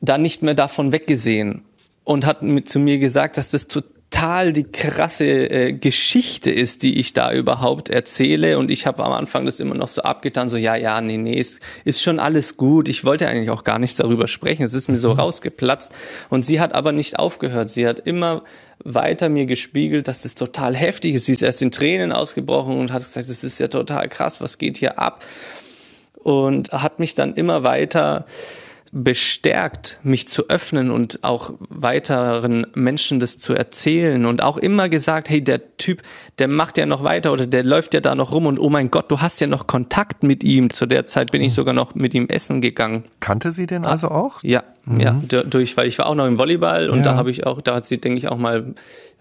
[0.00, 1.64] da nicht mehr davon weggesehen
[2.02, 6.82] und hat mit zu mir gesagt, dass das total total die krasse äh, Geschichte ist,
[6.82, 8.58] die ich da überhaupt erzähle.
[8.58, 11.34] Und ich habe am Anfang das immer noch so abgetan, so ja, ja, nee, nee,
[11.34, 12.88] ist, ist schon alles gut.
[12.88, 14.62] Ich wollte eigentlich auch gar nicht darüber sprechen.
[14.62, 15.20] Es ist mir so mhm.
[15.20, 15.92] rausgeplatzt.
[16.30, 17.70] Und sie hat aber nicht aufgehört.
[17.70, 18.44] Sie hat immer
[18.84, 21.26] weiter mir gespiegelt, dass das total heftig ist.
[21.26, 24.58] Sie ist erst in Tränen ausgebrochen und hat gesagt, das ist ja total krass, was
[24.58, 25.24] geht hier ab?
[26.14, 28.26] Und hat mich dann immer weiter
[28.92, 35.28] bestärkt, mich zu öffnen und auch weiteren Menschen das zu erzählen und auch immer gesagt,
[35.28, 36.02] hey, der Typ,
[36.38, 38.90] der macht ja noch weiter oder der läuft ja da noch rum und oh mein
[38.90, 40.72] Gott, du hast ja noch Kontakt mit ihm.
[40.72, 41.54] Zu der Zeit bin ich hm.
[41.54, 43.04] sogar noch mit ihm essen gegangen.
[43.20, 44.42] Kannte sie den also auch?
[44.42, 45.00] Ja, mhm.
[45.00, 47.04] ja, durch, weil ich war auch noch im Volleyball und ja.
[47.04, 48.74] da habe ich auch, da hat sie, denke ich, auch mal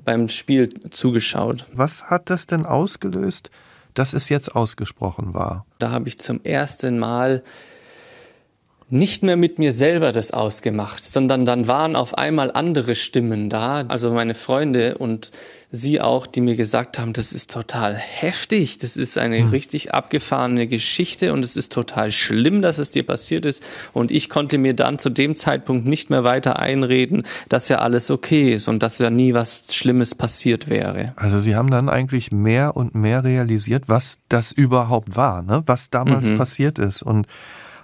[0.05, 1.65] beim Spiel zugeschaut.
[1.73, 3.51] Was hat das denn ausgelöst,
[3.93, 5.65] dass es jetzt ausgesprochen war?
[5.79, 7.43] Da habe ich zum ersten Mal
[8.89, 13.83] nicht mehr mit mir selber das ausgemacht, sondern dann waren auf einmal andere Stimmen da,
[13.89, 15.31] also meine Freunde und
[15.69, 19.49] sie auch, die mir gesagt haben, das ist total heftig, das ist eine mhm.
[19.49, 24.29] richtig abgefahrene Geschichte und es ist total schlimm, dass es dir passiert ist und ich
[24.29, 28.69] konnte mir dann zu dem Zeitpunkt nicht mehr weiter einreden, dass ja alles okay ist
[28.69, 31.11] und dass ja nie was Schlimmes passiert wäre.
[31.17, 35.63] Also Sie haben dann eigentlich mehr und mehr realisiert, was das überhaupt war, ne?
[35.65, 36.37] was damals mhm.
[36.37, 37.27] passiert ist und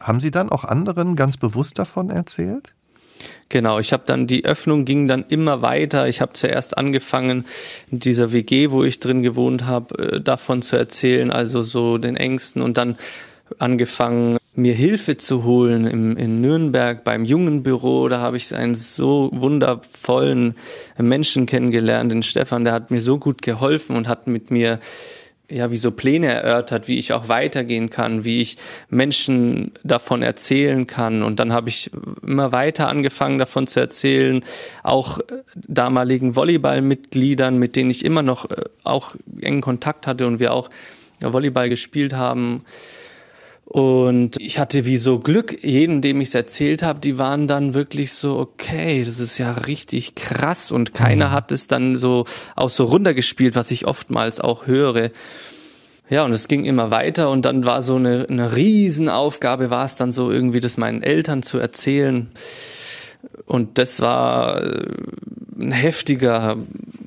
[0.03, 2.73] haben Sie dann auch anderen ganz bewusst davon erzählt?
[3.49, 6.07] Genau, ich habe dann, die Öffnung ging dann immer weiter.
[6.07, 7.45] Ich habe zuerst angefangen,
[7.91, 12.17] in dieser WG, wo ich drin gewohnt habe, äh, davon zu erzählen, also so den
[12.17, 12.97] Ängsten und dann
[13.59, 18.07] angefangen, mir Hilfe zu holen im, in Nürnberg beim Jungenbüro.
[18.07, 20.55] Da habe ich einen so wundervollen
[20.97, 24.79] Menschen kennengelernt, den Stefan, der hat mir so gut geholfen und hat mit mir
[25.49, 28.57] ja, wie so Pläne erörtert, wie ich auch weitergehen kann, wie ich
[28.89, 31.21] Menschen davon erzählen kann.
[31.21, 34.43] Und dann habe ich immer weiter angefangen, davon zu erzählen,
[34.83, 35.19] auch
[35.55, 40.69] damaligen Volleyballmitgliedern, mit denen ich immer noch äh, auch engen Kontakt hatte und wir auch
[41.19, 42.65] Volleyball gespielt haben.
[43.73, 47.73] Und ich hatte wie so Glück, jedem, dem ich es erzählt habe, die waren dann
[47.73, 50.71] wirklich so, okay, das ist ja richtig krass.
[50.71, 51.31] Und keiner mhm.
[51.31, 55.09] hat es dann so auch so runtergespielt, was ich oftmals auch höre.
[56.07, 59.95] Ja, und es ging immer weiter und dann war so eine, eine Riesenaufgabe, war es
[59.95, 62.29] dann so irgendwie, das meinen Eltern zu erzählen.
[63.45, 64.85] Und das war äh,
[65.59, 66.57] ein heftiger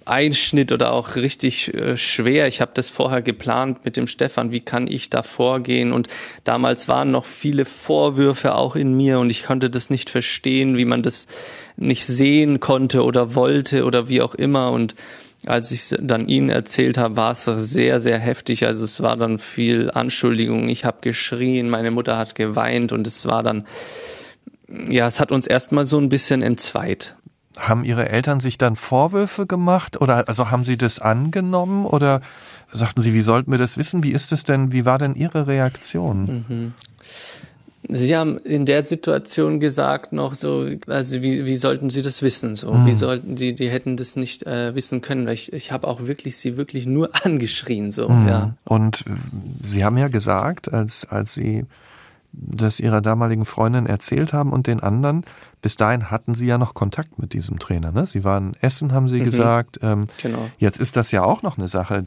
[0.04, 2.46] Einschnitt oder auch richtig äh, schwer.
[2.46, 5.92] Ich habe das vorher geplant mit dem Stefan, wie kann ich da vorgehen?
[5.92, 6.08] Und
[6.44, 10.84] damals waren noch viele Vorwürfe auch in mir und ich konnte das nicht verstehen, wie
[10.84, 11.26] man das
[11.76, 14.70] nicht sehen konnte oder wollte oder wie auch immer.
[14.70, 14.94] Und
[15.44, 18.64] als ich dann ihnen erzählt habe, war es sehr, sehr heftig.
[18.64, 20.68] Also es war dann viel Anschuldigung.
[20.68, 23.66] Ich habe geschrien, meine Mutter hat geweint und es war dann,
[24.68, 27.16] ja, es hat uns erstmal so ein bisschen entzweit.
[27.56, 32.20] Haben Ihre Eltern sich dann Vorwürfe gemacht oder also haben Sie das angenommen oder
[32.70, 34.02] sagten Sie, wie sollten wir das wissen?
[34.02, 36.44] Wie ist es denn, wie war denn Ihre Reaktion?
[36.48, 36.72] Mhm.
[37.88, 42.56] Sie haben in der Situation gesagt noch so, also wie, wie sollten Sie das wissen?
[42.56, 42.86] So, mhm.
[42.86, 45.28] wie sollten Sie, die hätten das nicht äh, wissen können.
[45.28, 48.08] Ich, ich habe auch wirklich Sie wirklich nur angeschrien so.
[48.08, 48.28] Mhm.
[48.28, 48.54] Ja.
[48.64, 49.04] Und
[49.62, 51.64] Sie haben ja gesagt, als als Sie
[52.36, 55.24] das Ihrer damaligen Freundin erzählt haben und den anderen,
[55.62, 57.92] bis dahin hatten Sie ja noch Kontakt mit diesem Trainer.
[57.92, 58.06] Ne?
[58.06, 59.24] Sie waren Essen, haben Sie mhm.
[59.24, 59.78] gesagt.
[59.82, 60.50] Ähm, genau.
[60.58, 62.04] Jetzt ist das ja auch noch eine Sache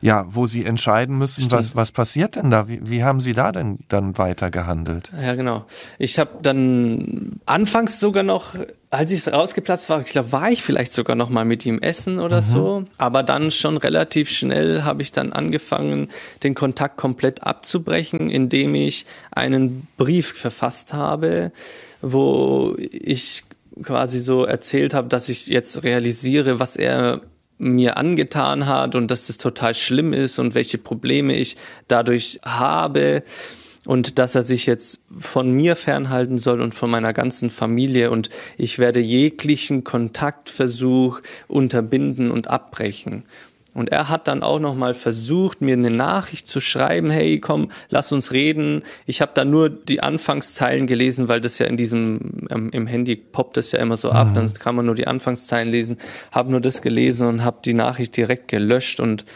[0.00, 2.68] ja, wo sie entscheiden müssen, was, was passiert denn da?
[2.68, 5.10] Wie, wie haben sie da denn dann weiter gehandelt?
[5.18, 5.64] Ja, genau.
[5.98, 8.54] Ich habe dann anfangs sogar noch,
[8.90, 12.18] als ich rausgeplatzt war, ich glaube, war ich vielleicht sogar noch mal mit ihm essen
[12.18, 12.44] oder mhm.
[12.44, 12.84] so.
[12.98, 16.08] Aber dann schon relativ schnell habe ich dann angefangen,
[16.42, 21.52] den Kontakt komplett abzubrechen, indem ich einen Brief verfasst habe,
[22.02, 23.44] wo ich
[23.82, 27.22] quasi so erzählt habe, dass ich jetzt realisiere, was er
[27.58, 31.56] mir angetan hat und dass das total schlimm ist und welche Probleme ich
[31.88, 33.22] dadurch habe
[33.86, 38.28] und dass er sich jetzt von mir fernhalten soll und von meiner ganzen Familie und
[38.58, 43.24] ich werde jeglichen Kontaktversuch unterbinden und abbrechen.
[43.76, 47.70] Und er hat dann auch noch mal versucht, mir eine Nachricht zu schreiben, hey, komm,
[47.90, 48.82] lass uns reden.
[49.04, 53.16] Ich habe da nur die Anfangszeilen gelesen, weil das ja in diesem, ähm, im Handy
[53.16, 54.34] poppt das ja immer so ab, mhm.
[54.34, 55.98] dann kann man nur die Anfangszeilen lesen.
[56.32, 59.26] Habe nur das gelesen und habe die Nachricht direkt gelöscht und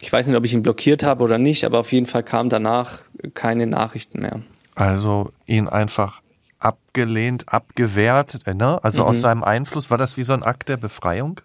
[0.00, 2.50] ich weiß nicht, ob ich ihn blockiert habe oder nicht, aber auf jeden Fall kam
[2.50, 3.00] danach
[3.32, 4.42] keine Nachrichten mehr.
[4.74, 6.20] Also ihn einfach
[6.58, 8.84] abgelehnt, abgewehrt, ne?
[8.84, 9.08] Also mhm.
[9.08, 11.40] aus seinem Einfluss, war das wie so ein Akt der Befreiung?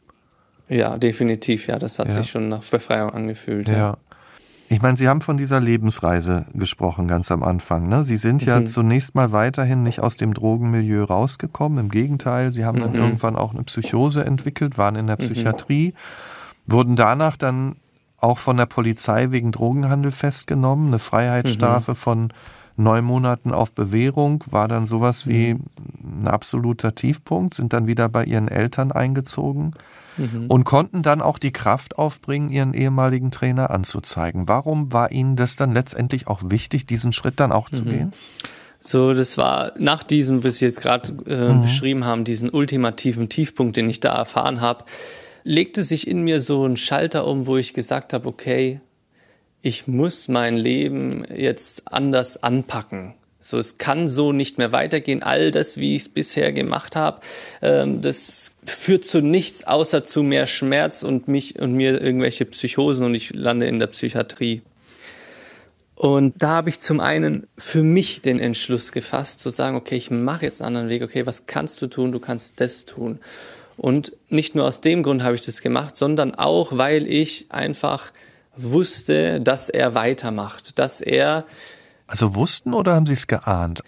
[0.69, 1.79] Ja, definitiv, ja.
[1.79, 2.13] Das hat ja.
[2.13, 3.69] sich schon nach Befreiung angefühlt.
[3.69, 3.75] Ja.
[3.75, 3.97] ja.
[4.69, 7.89] Ich meine, Sie haben von dieser Lebensreise gesprochen ganz am Anfang.
[7.89, 8.03] Ne?
[8.03, 8.65] Sie sind ja mhm.
[8.65, 11.77] zunächst mal weiterhin nicht aus dem Drogenmilieu rausgekommen.
[11.77, 12.83] Im Gegenteil, Sie haben mhm.
[12.83, 15.25] dann irgendwann auch eine Psychose entwickelt, waren in der mhm.
[15.25, 16.73] Psychiatrie, mhm.
[16.73, 17.75] wurden danach dann
[18.17, 20.87] auch von der Polizei wegen Drogenhandel festgenommen.
[20.87, 21.95] Eine Freiheitsstrafe mhm.
[21.95, 22.33] von
[22.77, 25.57] neun Monaten auf Bewährung war dann sowas wie
[26.01, 29.75] ein absoluter Tiefpunkt, sind dann wieder bei Ihren Eltern eingezogen
[30.17, 30.47] mhm.
[30.47, 34.47] und konnten dann auch die Kraft aufbringen, ihren ehemaligen Trainer anzuzeigen.
[34.47, 37.89] Warum war Ihnen das dann letztendlich auch wichtig, diesen Schritt dann auch zu mhm.
[37.89, 38.13] gehen?
[38.79, 41.61] So, das war nach diesem, was Sie jetzt gerade äh, mhm.
[41.61, 44.85] beschrieben haben, diesen ultimativen Tiefpunkt, den ich da erfahren habe,
[45.43, 48.81] legte sich in mir so ein Schalter um, wo ich gesagt habe, okay,
[49.61, 53.13] ich muss mein Leben jetzt anders anpacken.
[53.45, 55.21] So, es kann so nicht mehr weitergehen.
[55.21, 57.19] All das, wie ich es bisher gemacht habe,
[57.61, 63.05] ähm, das führt zu nichts außer zu mehr Schmerz und mich und mir irgendwelche Psychosen
[63.05, 64.61] und ich lande in der Psychiatrie.
[65.95, 70.09] Und da habe ich zum einen für mich den Entschluss gefasst, zu sagen, okay, ich
[70.09, 71.01] mache jetzt einen anderen Weg.
[71.01, 72.13] Okay, was kannst du tun?
[72.13, 73.19] Du kannst das tun.
[73.75, 78.13] Und nicht nur aus dem Grund habe ich das gemacht, sondern auch, weil ich einfach
[78.55, 81.45] wusste, dass er weitermacht, dass er
[82.07, 83.81] also wussten oder haben Sie es geahnt?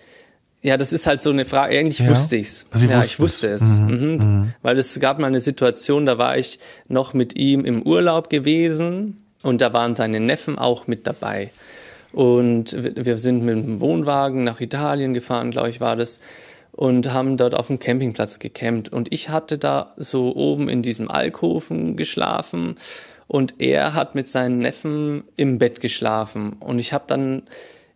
[0.61, 1.77] Ja, das ist halt so eine Frage.
[1.77, 2.09] Eigentlich ja.
[2.09, 2.65] wusste ich's.
[2.71, 3.61] Sie ja, ich wusste es.
[3.61, 3.79] es.
[3.79, 3.87] Mhm.
[3.87, 4.17] Mhm.
[4.17, 4.53] Mhm.
[4.63, 9.21] Weil es gab mal eine Situation, da war ich noch mit ihm im Urlaub gewesen
[9.43, 11.51] und da waren seine Neffen auch mit dabei.
[12.11, 16.19] Und wir sind mit dem Wohnwagen nach Italien gefahren, glaube ich, war das
[16.71, 18.89] und haben dort auf dem Campingplatz gecampt.
[18.89, 22.75] Und ich hatte da so oben in diesem Alkoven geschlafen
[23.27, 26.53] und er hat mit seinen Neffen im Bett geschlafen.
[26.59, 27.43] Und ich habe dann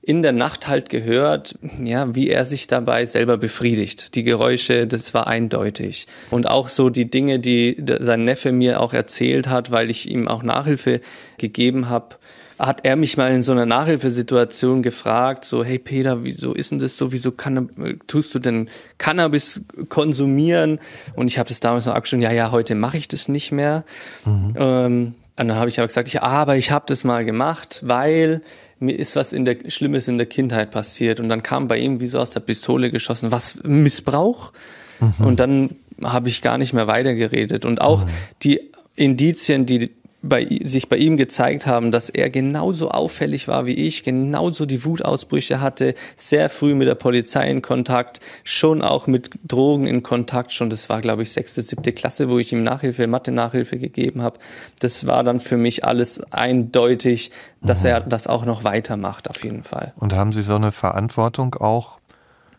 [0.10, 4.16] in der Nacht halt gehört, ja, wie er sich dabei selber befriedigt.
[4.16, 6.08] Die Geräusche, das war eindeutig.
[6.32, 10.28] Und auch so die Dinge, die sein Neffe mir auch erzählt hat, weil ich ihm
[10.28, 11.02] auch Nachhilfe
[11.38, 12.16] gegeben habe,
[12.58, 16.80] hat er mich mal in so einer Nachhilfesituation gefragt, so, hey Peter, wieso ist denn
[16.80, 18.68] das so, wieso kann, tust du denn
[18.98, 20.80] Cannabis konsumieren?
[21.16, 23.84] Und ich habe das damals noch abgestimmt, ja, ja, heute mache ich das nicht mehr.
[24.26, 24.56] Mhm.
[24.58, 28.42] Ähm, und dann habe ich aber gesagt, ja, aber ich habe das mal gemacht, weil
[28.80, 31.20] mir ist was in der Schlimmes in der Kindheit passiert.
[31.20, 34.52] Und dann kam bei ihm wie so aus der Pistole geschossen, was Missbrauch?
[35.00, 35.26] Mhm.
[35.26, 37.66] Und dann habe ich gar nicht mehr weitergeredet.
[37.66, 38.10] Und auch mhm.
[38.44, 38.62] die
[38.96, 44.04] Indizien, die bei, sich bei ihm gezeigt haben, dass er genauso auffällig war wie ich,
[44.04, 49.88] genauso die Wutausbrüche hatte, sehr früh mit der Polizei in Kontakt, schon auch mit Drogen
[49.88, 53.78] in Kontakt, schon das war glaube ich sechste, siebte Klasse, wo ich ihm Nachhilfe, Mathe-Nachhilfe
[53.78, 54.40] gegeben habe.
[54.80, 57.90] Das war dann für mich alles eindeutig, dass mhm.
[57.90, 59.94] er das auch noch weitermacht auf jeden Fall.
[59.96, 62.00] Und haben Sie so eine Verantwortung auch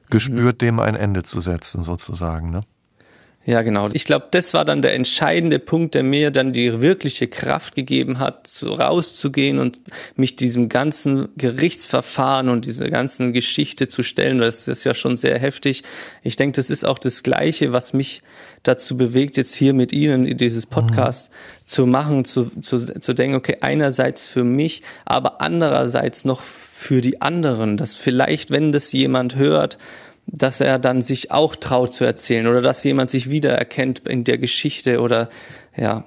[0.08, 0.66] gespürt, mhm.
[0.66, 2.62] dem ein Ende zu setzen sozusagen, ne?
[3.50, 3.88] Ja, genau.
[3.92, 8.20] Ich glaube, das war dann der entscheidende Punkt, der mir dann die wirkliche Kraft gegeben
[8.20, 9.82] hat, so rauszugehen und
[10.14, 14.38] mich diesem ganzen Gerichtsverfahren und dieser ganzen Geschichte zu stellen.
[14.38, 15.82] Das ist ja schon sehr heftig.
[16.22, 18.22] Ich denke, das ist auch das Gleiche, was mich
[18.62, 21.66] dazu bewegt, jetzt hier mit Ihnen dieses Podcast mhm.
[21.66, 27.20] zu machen, zu, zu, zu denken, okay, einerseits für mich, aber andererseits noch für die
[27.20, 29.76] anderen, dass vielleicht, wenn das jemand hört,
[30.32, 34.38] dass er dann sich auch traut zu erzählen oder dass jemand sich wiedererkennt in der
[34.38, 35.28] Geschichte oder
[35.76, 36.04] ja.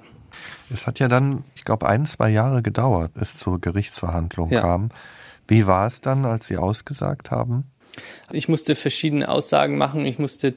[0.72, 4.62] Es hat ja dann, ich glaube, ein, zwei Jahre gedauert, es zur Gerichtsverhandlung ja.
[4.62, 4.88] kam.
[5.46, 7.64] Wie war es dann, als Sie ausgesagt haben?
[8.32, 10.06] Ich musste verschiedene Aussagen machen.
[10.06, 10.54] Ich musste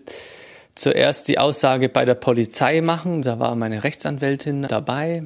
[0.75, 3.21] zuerst die Aussage bei der Polizei machen.
[3.21, 5.23] Da war meine Rechtsanwältin dabei.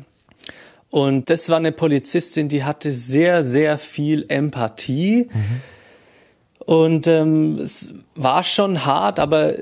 [0.89, 5.29] Und das war eine Polizistin, die hatte sehr, sehr viel Empathie.
[5.31, 5.61] Mhm
[6.71, 9.55] und ähm, es war schon hart, aber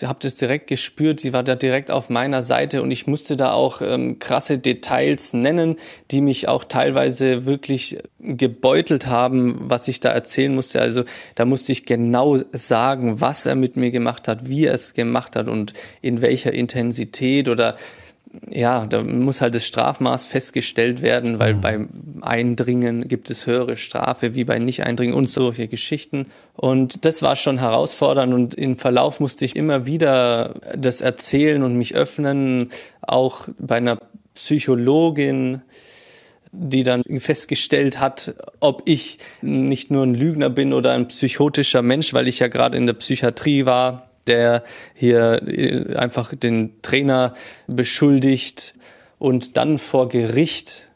[0.00, 3.36] ich habe das direkt gespürt, sie war da direkt auf meiner Seite und ich musste
[3.36, 5.76] da auch ähm, krasse Details nennen,
[6.10, 10.80] die mich auch teilweise wirklich gebeutelt haben, was ich da erzählen musste.
[10.80, 14.94] Also da musste ich genau sagen, was er mit mir gemacht hat, wie er es
[14.94, 17.76] gemacht hat und in welcher Intensität oder
[18.50, 21.60] ja, da muss halt das Strafmaß festgestellt werden, weil mhm.
[21.60, 21.88] beim
[22.22, 26.26] Eindringen gibt es höhere Strafe wie bei Nicht-Eindringen und solche Geschichten.
[26.54, 31.76] Und das war schon herausfordernd und im Verlauf musste ich immer wieder das erzählen und
[31.76, 32.70] mich öffnen,
[33.02, 33.98] auch bei einer
[34.34, 35.62] Psychologin,
[36.52, 42.14] die dann festgestellt hat, ob ich nicht nur ein Lügner bin oder ein psychotischer Mensch,
[42.14, 44.62] weil ich ja gerade in der Psychiatrie war der
[44.94, 47.34] hier äh, einfach den Trainer
[47.66, 48.74] beschuldigt
[49.18, 50.90] und dann vor Gericht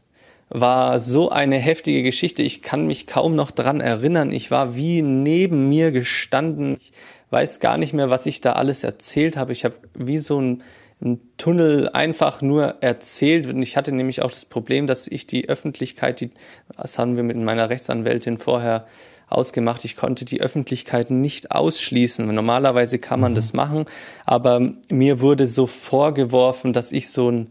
[0.50, 2.42] war so eine heftige Geschichte.
[2.42, 4.30] Ich kann mich kaum noch dran erinnern.
[4.30, 6.76] Ich war wie neben mir gestanden.
[6.80, 6.92] Ich
[7.30, 9.52] weiß gar nicht mehr, was ich da alles erzählt habe.
[9.52, 10.62] Ich habe wie so ein,
[11.02, 13.46] ein Tunnel einfach nur erzählt.
[13.46, 16.30] Und ich hatte nämlich auch das Problem, dass ich die Öffentlichkeit, die,
[16.76, 18.86] das haben wir mit meiner Rechtsanwältin vorher
[19.28, 19.84] ausgemacht.
[19.84, 22.32] Ich konnte die Öffentlichkeit nicht ausschließen.
[22.34, 23.36] Normalerweise kann man mhm.
[23.36, 23.84] das machen,
[24.24, 24.60] aber
[24.90, 27.50] mir wurde so vorgeworfen, dass ich so ein,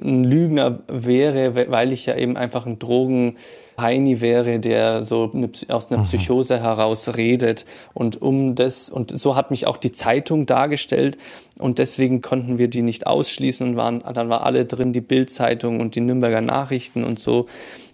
[0.00, 3.36] ein Lügner wäre, weil ich ja eben einfach ein Drogen
[3.80, 6.04] Heini wäre, der so eine, aus einer mhm.
[6.04, 7.64] Psychose heraus redet.
[7.94, 11.18] Und um das, und so hat mich auch die Zeitung dargestellt.
[11.58, 15.80] Und deswegen konnten wir die nicht ausschließen und waren, dann war alle drin, die Bildzeitung
[15.80, 17.46] und die Nürnberger Nachrichten und so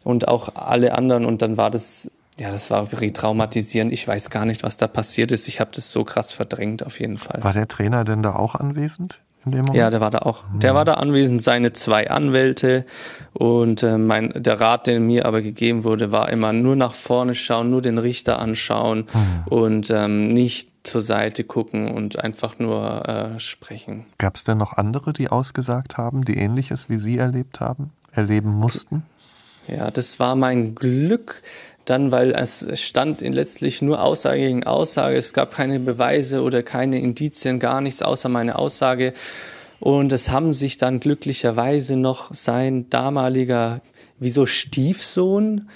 [0.05, 1.25] und auch alle anderen.
[1.25, 3.93] Und dann war das ja, das war retraumatisierend.
[3.93, 5.49] Ich weiß gar nicht, was da passiert ist.
[5.49, 7.43] Ich habe das so krass verdrängt, auf jeden Fall.
[7.43, 9.21] War der Trainer denn da auch anwesend?
[9.45, 9.77] In dem Moment?
[9.77, 10.45] Ja, der war da auch.
[10.55, 12.85] Der war da anwesend, seine zwei Anwälte.
[13.33, 17.35] Und äh, mein, der Rat, der mir aber gegeben wurde, war immer nur nach vorne
[17.35, 19.53] schauen, nur den Richter anschauen mhm.
[19.53, 24.07] und ähm, nicht zur Seite gucken und einfach nur äh, sprechen.
[24.19, 28.51] Gab es denn noch andere, die ausgesagt haben, die ähnliches wie Sie erlebt haben, erleben
[28.51, 29.05] mussten?
[29.69, 31.43] Ja, das war mein Glück,
[31.85, 35.17] dann, weil es stand in letztlich nur Aussage gegen Aussage.
[35.17, 39.13] Es gab keine Beweise oder keine Indizien, gar nichts außer meine Aussage.
[39.81, 43.81] Und es haben sich dann glücklicherweise noch sein damaliger,
[44.19, 45.69] wieso Stiefsohn,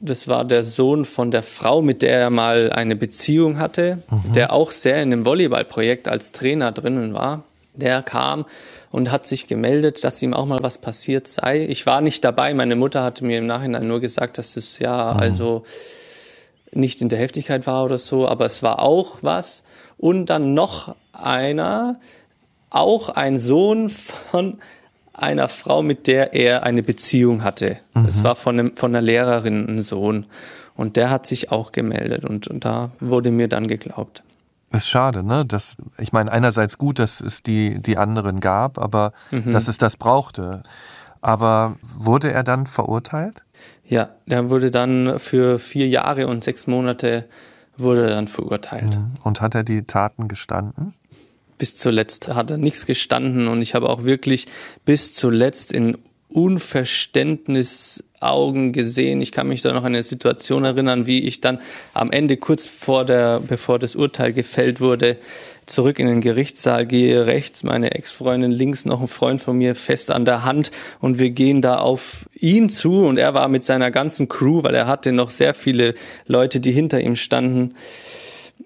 [0.00, 4.32] das war der Sohn von der Frau, mit der er mal eine Beziehung hatte, mhm.
[4.32, 7.44] der auch sehr in dem Volleyballprojekt als Trainer drinnen war.
[7.74, 8.46] Der kam
[8.90, 11.60] und hat sich gemeldet, dass ihm auch mal was passiert sei.
[11.60, 12.52] Ich war nicht dabei.
[12.54, 15.20] Meine Mutter hatte mir im Nachhinein nur gesagt, dass es ja mhm.
[15.20, 15.62] also
[16.72, 19.62] nicht in der Heftigkeit war oder so, aber es war auch was.
[19.96, 22.00] Und dann noch einer,
[22.70, 24.58] auch ein Sohn von
[25.12, 27.78] einer Frau, mit der er eine Beziehung hatte.
[27.94, 28.06] Mhm.
[28.06, 30.26] Es war von, einem, von einer Lehrerin ein Sohn.
[30.76, 34.22] Und der hat sich auch gemeldet und, und da wurde mir dann geglaubt.
[34.72, 35.44] Ist schade, ne?
[35.44, 39.50] Das, ich meine, einerseits gut, dass es die, die anderen gab, aber mhm.
[39.50, 40.62] dass es das brauchte.
[41.20, 43.42] Aber wurde er dann verurteilt?
[43.84, 47.28] Ja, der wurde dann für vier Jahre und sechs Monate
[47.76, 48.96] wurde dann verurteilt.
[48.96, 49.14] Mhm.
[49.24, 50.94] Und hat er die Taten gestanden?
[51.58, 54.46] Bis zuletzt hat er nichts gestanden und ich habe auch wirklich
[54.84, 55.98] bis zuletzt in
[56.30, 59.20] Unverständnisaugen gesehen.
[59.20, 61.60] Ich kann mich da noch an eine Situation erinnern, wie ich dann
[61.94, 65.16] am Ende kurz vor der, bevor das Urteil gefällt wurde,
[65.66, 70.10] zurück in den Gerichtssaal gehe, rechts meine Ex-Freundin, links noch ein Freund von mir fest
[70.10, 70.70] an der Hand.
[71.00, 73.06] Und wir gehen da auf ihn zu.
[73.06, 75.94] Und er war mit seiner ganzen Crew, weil er hatte noch sehr viele
[76.26, 77.74] Leute, die hinter ihm standen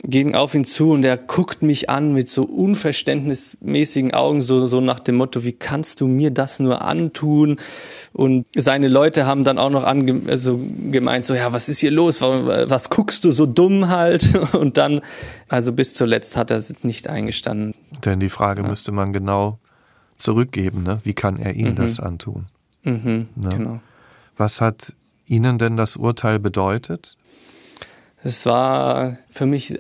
[0.03, 4.81] gehen auf ihn zu und er guckt mich an mit so unverständnismäßigen Augen, so, so
[4.81, 7.59] nach dem Motto, wie kannst du mir das nur antun?
[8.13, 11.91] Und seine Leute haben dann auch noch ange also gemeint, so, ja, was ist hier
[11.91, 12.21] los?
[12.21, 14.35] Was guckst du so dumm halt?
[14.55, 15.01] Und dann,
[15.49, 17.75] also bis zuletzt hat er es nicht eingestanden.
[18.05, 18.69] Denn die Frage ja.
[18.69, 19.59] müsste man genau
[20.17, 21.01] zurückgeben, ne?
[21.05, 21.77] Wie kann er ihnen mhm.
[21.77, 22.47] das antun?
[22.83, 23.49] Mhm, ne?
[23.51, 23.81] Genau.
[24.37, 24.95] Was hat
[25.27, 27.17] Ihnen denn das Urteil bedeutet?
[28.27, 29.79] Es war für mich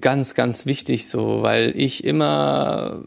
[0.00, 3.02] ganz, ganz wichtig so, weil ich immer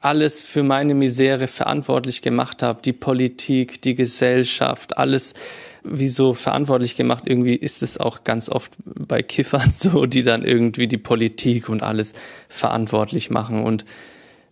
[0.00, 5.34] alles für meine Misere verantwortlich gemacht habe, die Politik, die Gesellschaft, alles
[5.82, 7.24] wie so verantwortlich gemacht.
[7.26, 11.82] Irgendwie ist es auch ganz oft bei Kiffern so, die dann irgendwie die Politik und
[11.82, 12.12] alles
[12.48, 13.64] verantwortlich machen.
[13.64, 13.84] Und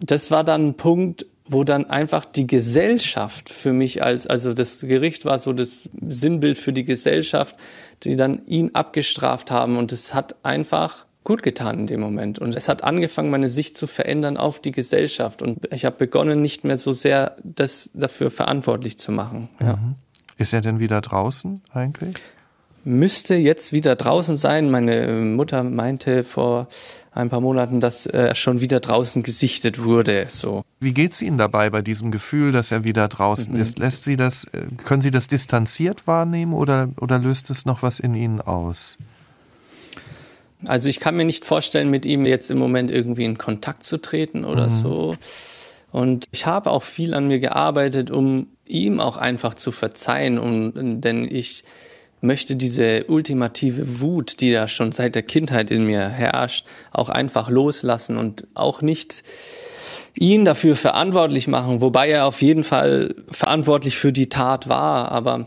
[0.00, 4.80] das war dann ein Punkt, wo dann einfach die Gesellschaft für mich als, also das
[4.80, 7.56] Gericht war so das Sinnbild für die Gesellschaft,
[8.02, 12.38] die dann ihn abgestraft haben und es hat einfach gut getan in dem Moment.
[12.38, 15.42] Und es hat angefangen, meine Sicht zu verändern auf die Gesellschaft.
[15.42, 19.48] Und ich habe begonnen, nicht mehr so sehr das dafür verantwortlich zu machen.
[19.60, 19.74] Ja.
[19.76, 19.96] Mhm.
[20.38, 22.14] Ist er denn wieder draußen eigentlich?
[22.88, 24.70] Müsste jetzt wieder draußen sein.
[24.70, 26.68] Meine Mutter meinte vor
[27.10, 30.26] ein paar Monaten, dass er schon wieder draußen gesichtet wurde.
[30.28, 30.62] So.
[30.78, 33.60] Wie geht's Ihnen dabei bei diesem Gefühl, dass er wieder draußen mhm.
[33.60, 33.80] ist?
[33.80, 37.98] Lässt Sie das, äh, können Sie das distanziert wahrnehmen oder, oder löst es noch was
[37.98, 38.98] in Ihnen aus?
[40.64, 43.96] Also ich kann mir nicht vorstellen, mit ihm jetzt im Moment irgendwie in Kontakt zu
[44.00, 44.74] treten oder mhm.
[44.74, 45.16] so.
[45.90, 50.38] Und ich habe auch viel an mir gearbeitet, um ihm auch einfach zu verzeihen.
[50.38, 51.64] Und, denn ich
[52.26, 57.48] möchte diese ultimative Wut, die da schon seit der Kindheit in mir herrscht, auch einfach
[57.48, 59.22] loslassen und auch nicht
[60.18, 65.12] ihn dafür verantwortlich machen, wobei er auf jeden Fall verantwortlich für die Tat war.
[65.12, 65.46] Aber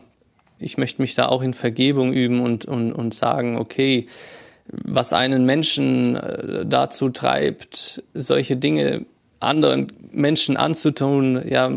[0.60, 4.06] ich möchte mich da auch in Vergebung üben und, und, und sagen, okay,
[4.72, 9.06] was einen Menschen äh, dazu treibt, solche Dinge
[9.40, 11.72] anderen Menschen anzutun, ja,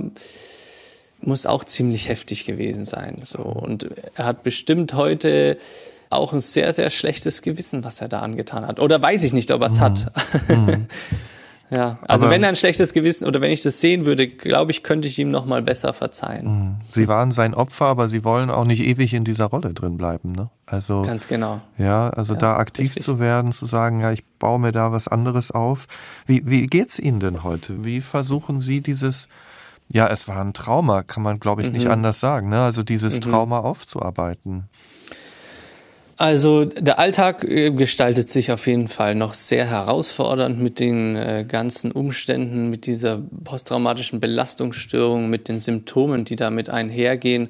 [1.27, 3.17] muss auch ziemlich heftig gewesen sein.
[3.23, 3.39] So.
[3.43, 5.57] Und er hat bestimmt heute
[6.13, 8.79] auch ein sehr, sehr schlechtes Gewissen, was er da angetan hat.
[8.79, 9.81] Oder weiß ich nicht, ob er es mhm.
[9.81, 10.13] hat.
[10.49, 10.87] Mhm.
[11.71, 14.73] ja, also Aber wenn er ein schlechtes Gewissen oder wenn ich das sehen würde, glaube
[14.73, 16.47] ich, könnte ich ihm noch mal besser verzeihen.
[16.47, 16.77] Mhm.
[16.91, 20.33] Sie waren sein Opfer, aber Sie wollen auch nicht ewig in dieser Rolle drin bleiben,
[20.33, 20.51] ne?
[20.67, 21.61] Also ganz genau.
[21.79, 23.03] Ja, also ja, da aktiv richtig.
[23.03, 25.87] zu werden, zu sagen, ja, ich baue mir da was anderes auf.
[26.27, 27.85] Wie wie geht's Ihnen denn heute?
[27.85, 29.29] Wie versuchen Sie dieses
[29.93, 31.75] ja, es war ein Trauma, kann man, glaube ich, mhm.
[31.75, 32.49] nicht anders sagen.
[32.49, 32.63] Ne?
[32.63, 33.31] Also dieses mhm.
[33.31, 34.69] Trauma aufzuarbeiten.
[36.17, 41.45] Also der Alltag äh, gestaltet sich auf jeden Fall noch sehr herausfordernd mit den äh,
[41.47, 47.49] ganzen Umständen, mit dieser posttraumatischen Belastungsstörung, mit den Symptomen, die damit einhergehen.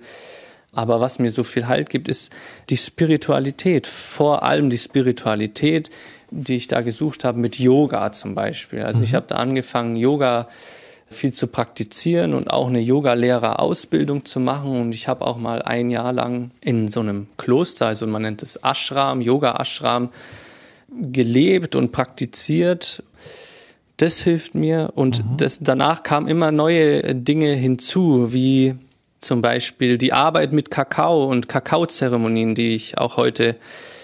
[0.73, 2.33] Aber was mir so viel Halt gibt, ist
[2.71, 5.91] die Spiritualität, vor allem die Spiritualität,
[6.31, 8.83] die ich da gesucht habe mit Yoga zum Beispiel.
[8.83, 9.05] Also mhm.
[9.05, 10.47] ich habe da angefangen, Yoga
[11.13, 14.81] viel zu praktizieren und auch eine Yoga-Lehrer-Ausbildung zu machen.
[14.81, 18.43] Und ich habe auch mal ein Jahr lang in so einem Kloster, also man nennt
[18.43, 20.11] es Ashram, Yoga-Ashram,
[21.01, 23.03] gelebt und praktiziert.
[23.97, 24.91] Das hilft mir.
[24.95, 25.37] Und mhm.
[25.37, 28.75] das, danach kamen immer neue Dinge hinzu, wie
[29.21, 33.57] zum Beispiel die Arbeit mit Kakao und Kakaozeremonien, die ich auch heute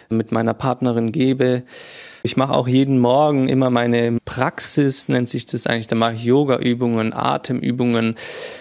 [0.09, 1.65] mit meiner Partnerin gebe.
[2.29, 5.87] Ich mache auch jeden Morgen immer meine Praxis, nennt sich das eigentlich.
[5.87, 8.17] Da mache ich Yoga-Übungen, Atemübungen,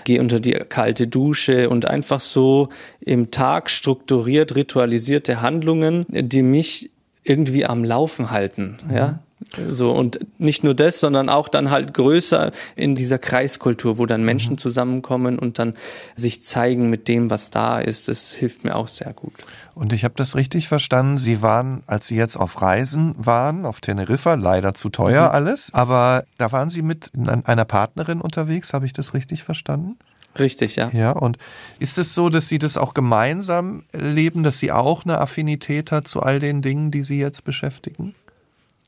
[0.05, 2.69] gehe unter die kalte Dusche und einfach so
[3.01, 6.91] im Tag strukturiert, ritualisierte Handlungen, die mich
[7.25, 8.79] irgendwie am Laufen halten.
[8.89, 9.19] Ja,
[9.69, 14.23] so, und nicht nur das, sondern auch dann halt größer in dieser Kreiskultur, wo dann
[14.23, 14.57] Menschen mhm.
[14.57, 15.75] zusammenkommen und dann
[16.15, 18.07] sich zeigen mit dem, was da ist.
[18.07, 19.33] Das hilft mir auch sehr gut.
[19.75, 21.19] Und ich habe das richtig verstanden.
[21.19, 25.35] Sie waren, als Sie jetzt auf Reisen waren, auf Teneriffa, leider zu teuer mhm.
[25.35, 29.97] alles, aber da waren Sie mit einer Partnerin unterwegs, habe ich das richtig verstanden?
[30.39, 30.89] Richtig, ja.
[30.93, 31.37] Ja, und
[31.79, 36.07] ist es so, dass Sie das auch gemeinsam leben, dass sie auch eine Affinität hat
[36.07, 38.15] zu all den Dingen, die Sie jetzt beschäftigen?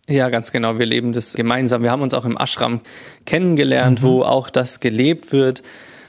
[0.10, 0.80] Ja, ganz genau.
[0.80, 1.84] Wir leben das gemeinsam.
[1.84, 2.82] Wir haben uns auch im Ashram
[3.26, 4.05] kennengelernt, mhm.
[4.05, 5.62] wo auch das gelebt wird.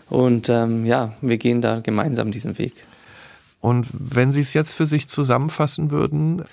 [0.09, 2.73] Und ähm, ja, wir gehen da gemeinsam diesen Weg.
[3.61, 6.45] Und wenn Sie es jetzt für sich zusammenfassen würden,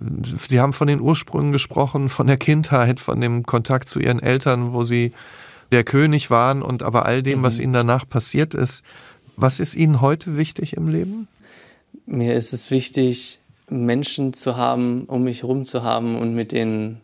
[0.00, 4.72] Sie haben von den Ursprüngen gesprochen, von der Kindheit, von dem Kontakt zu Ihren Eltern,
[4.72, 5.12] wo Sie
[5.72, 7.42] der König waren und aber all dem, mhm.
[7.42, 8.84] was Ihnen danach passiert ist.
[9.36, 11.26] Was ist Ihnen heute wichtig im Leben?
[12.06, 17.00] Mir ist es wichtig, Menschen zu haben, um mich herum zu haben und mit denen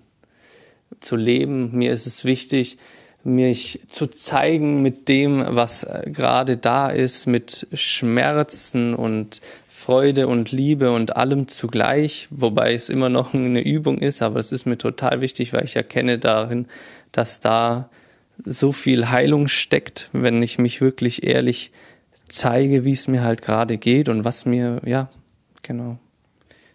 [1.00, 1.70] zu leben.
[1.72, 2.78] Mir ist es wichtig,
[3.24, 10.92] mich zu zeigen mit dem, was gerade da ist, mit Schmerzen und Freude und Liebe
[10.92, 15.20] und allem zugleich, wobei es immer noch eine Übung ist, aber es ist mir total
[15.20, 16.66] wichtig, weil ich erkenne darin,
[17.12, 17.90] dass da
[18.44, 21.70] so viel Heilung steckt, wenn ich mich wirklich ehrlich
[22.28, 25.10] zeige, wie es mir halt gerade geht und was mir, ja,
[25.62, 25.98] genau.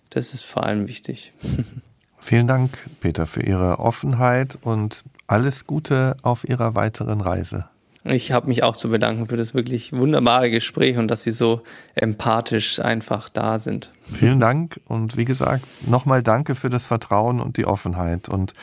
[0.10, 1.34] Das ist vor allem wichtig.
[2.18, 7.70] Vielen Dank, Peter, für Ihre Offenheit und alles Gute auf Ihrer weiteren Reise.
[8.03, 11.62] Ich habe mich auch zu bedanken für das wirklich wunderbare Gespräch und dass Sie so
[11.95, 13.91] empathisch einfach da sind.
[14.01, 18.53] Vielen Dank und wie gesagt, nochmal danke für das Vertrauen und die Offenheit und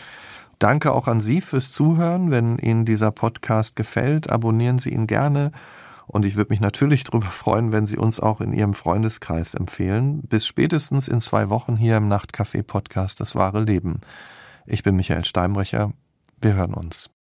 [0.59, 2.30] danke auch an Sie fürs Zuhören.
[2.30, 5.53] Wenn Ihnen dieser Podcast gefällt, abonnieren Sie ihn gerne
[6.07, 10.22] und ich würde mich natürlich darüber freuen, wenn Sie uns auch in Ihrem Freundeskreis empfehlen.
[10.22, 14.00] Bis spätestens in zwei Wochen hier im Nachtcafé Podcast Das wahre Leben.
[14.66, 15.92] Ich bin Michael Steinbrecher.
[16.40, 17.15] Wir hören uns.